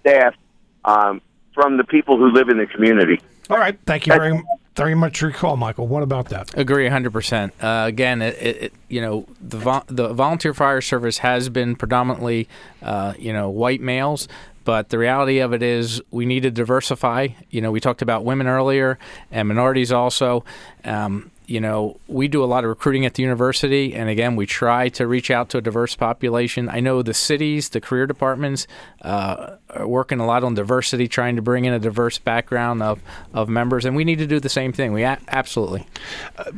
[0.00, 0.34] staff
[0.82, 1.20] um,
[1.54, 3.20] from the people who live in the community.
[3.50, 3.78] All right.
[3.86, 4.40] Thank you very,
[4.76, 5.86] very much for your call, Michael.
[5.86, 6.56] What about that?
[6.56, 7.50] Agree 100%.
[7.60, 11.76] Uh, again, it, it, it- you know, the vo- the volunteer fire service has been
[11.76, 12.46] predominantly,
[12.82, 14.28] uh, you know, white males.
[14.64, 17.28] But the reality of it is, we need to diversify.
[17.50, 18.98] You know, we talked about women earlier
[19.32, 20.44] and minorities also.
[20.84, 24.46] Um, you know, we do a lot of recruiting at the university, and again, we
[24.46, 26.70] try to reach out to a diverse population.
[26.70, 28.66] I know the cities, the career departments,
[29.02, 33.02] uh, are working a lot on diversity, trying to bring in a diverse background of,
[33.34, 34.94] of members, and we need to do the same thing.
[34.94, 35.86] We a- absolutely.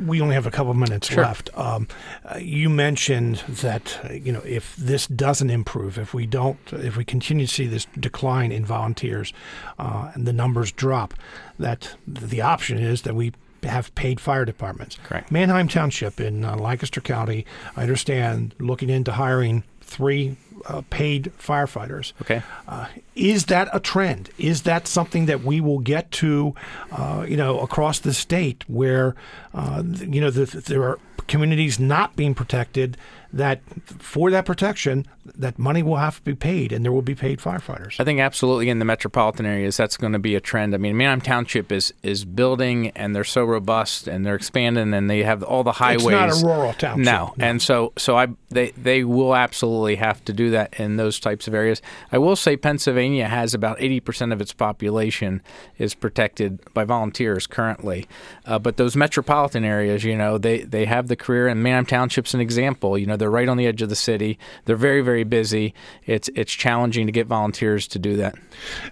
[0.07, 1.24] we only have a couple minutes Sure.
[1.24, 1.51] left.
[1.59, 1.88] Um,
[2.24, 6.97] uh, you mentioned that uh, you know if this doesn't improve, if we don't, if
[6.97, 9.32] we continue to see this decline in volunteers
[9.76, 11.14] uh, and the numbers drop,
[11.59, 13.32] that the option is that we
[13.64, 14.98] have paid fire departments.
[15.04, 15.30] Correct.
[15.30, 17.46] Manheim Township in uh, Lancaster County,
[17.76, 20.36] I understand, looking into hiring three
[20.66, 22.12] uh, paid firefighters.
[22.22, 22.42] Okay.
[22.66, 24.30] Uh, is that a trend?
[24.38, 26.54] Is that something that we will get to,
[26.90, 29.14] uh, you know, across the state where,
[29.55, 32.96] uh, you know, the, there are communities not being protected
[33.32, 33.61] that
[33.98, 37.40] for that protection, that money will have to be paid and there will be paid
[37.40, 37.98] firefighters?
[37.98, 40.72] I think absolutely in the metropolitan areas that's going to be a trend.
[40.72, 45.11] I mean, Manheim Township is is building and they're so robust and they're expanding and
[45.11, 46.07] they have all the highways.
[46.07, 47.05] It's not a rural township.
[47.05, 51.18] No, and so so I they they will absolutely have to do that in those
[51.18, 51.82] types of areas.
[52.12, 55.42] I will say Pennsylvania has about eighty percent of its population
[55.76, 58.07] is protected by volunteers currently,
[58.46, 62.32] uh, but those metropolitan areas, you know, they they have the career and Manheim Township's
[62.34, 62.97] an example.
[62.97, 64.38] You know, they're right on the edge of the city.
[64.64, 65.74] They're very very busy.
[66.07, 68.34] It's it's challenging to get volunteers to do that.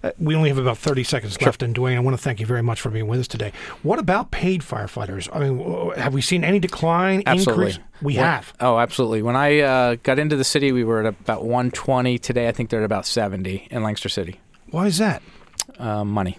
[0.03, 1.62] Uh, we only have about 30 seconds left.
[1.62, 3.53] And Duane, I want to thank you very much for being with us today.
[3.82, 5.28] What about paid firefighters?
[5.32, 7.66] I mean, have we seen any decline, Absolutely.
[7.66, 7.84] increase?
[8.03, 8.53] We When- have.
[8.61, 9.22] Oh, absolutely.
[9.22, 12.18] When I uh, got into the city, we were at about 120.
[12.18, 14.40] Today, I think they're at about 70 in Lancaster City.
[14.70, 15.22] Why is that?
[15.78, 16.38] Uh, money.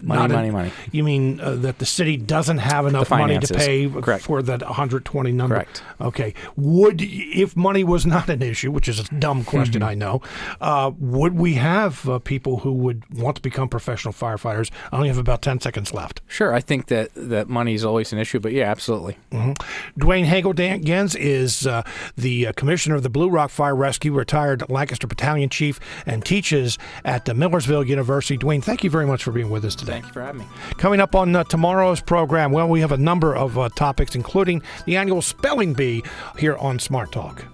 [0.00, 0.70] Money, Not money, en- money.
[0.92, 4.24] You mean uh, that the city doesn't have enough money to pay Correct.
[4.24, 5.56] for that 120 number?
[5.56, 5.82] Correct.
[6.00, 6.34] Okay.
[6.56, 9.82] Would if money was not an issue, which is a dumb question, Mm-hmm.
[9.90, 10.22] I know,
[10.60, 14.70] uh, would we have uh, people who would want to become professional firefighters?
[14.92, 16.20] I only have about 10 seconds left.
[16.26, 19.18] Sure, I think that, that money is always an issue, but yeah, absolutely.
[19.96, 21.82] Duane Hagelgans is uh,
[22.16, 26.78] the uh, commissioner of the Blue Rock Fire Rescue, retired Lancaster Battalion Chief, and teaches
[27.04, 28.36] at the Millersville University.
[28.36, 29.87] Duane, thank you very much for being with us today.
[29.88, 30.46] Thank you for having me.
[30.76, 34.62] Coming up on uh, tomorrow's program, well, we have a number of uh, topics, including
[34.84, 36.04] the annual spelling bee
[36.38, 37.44] here on Smart Talk.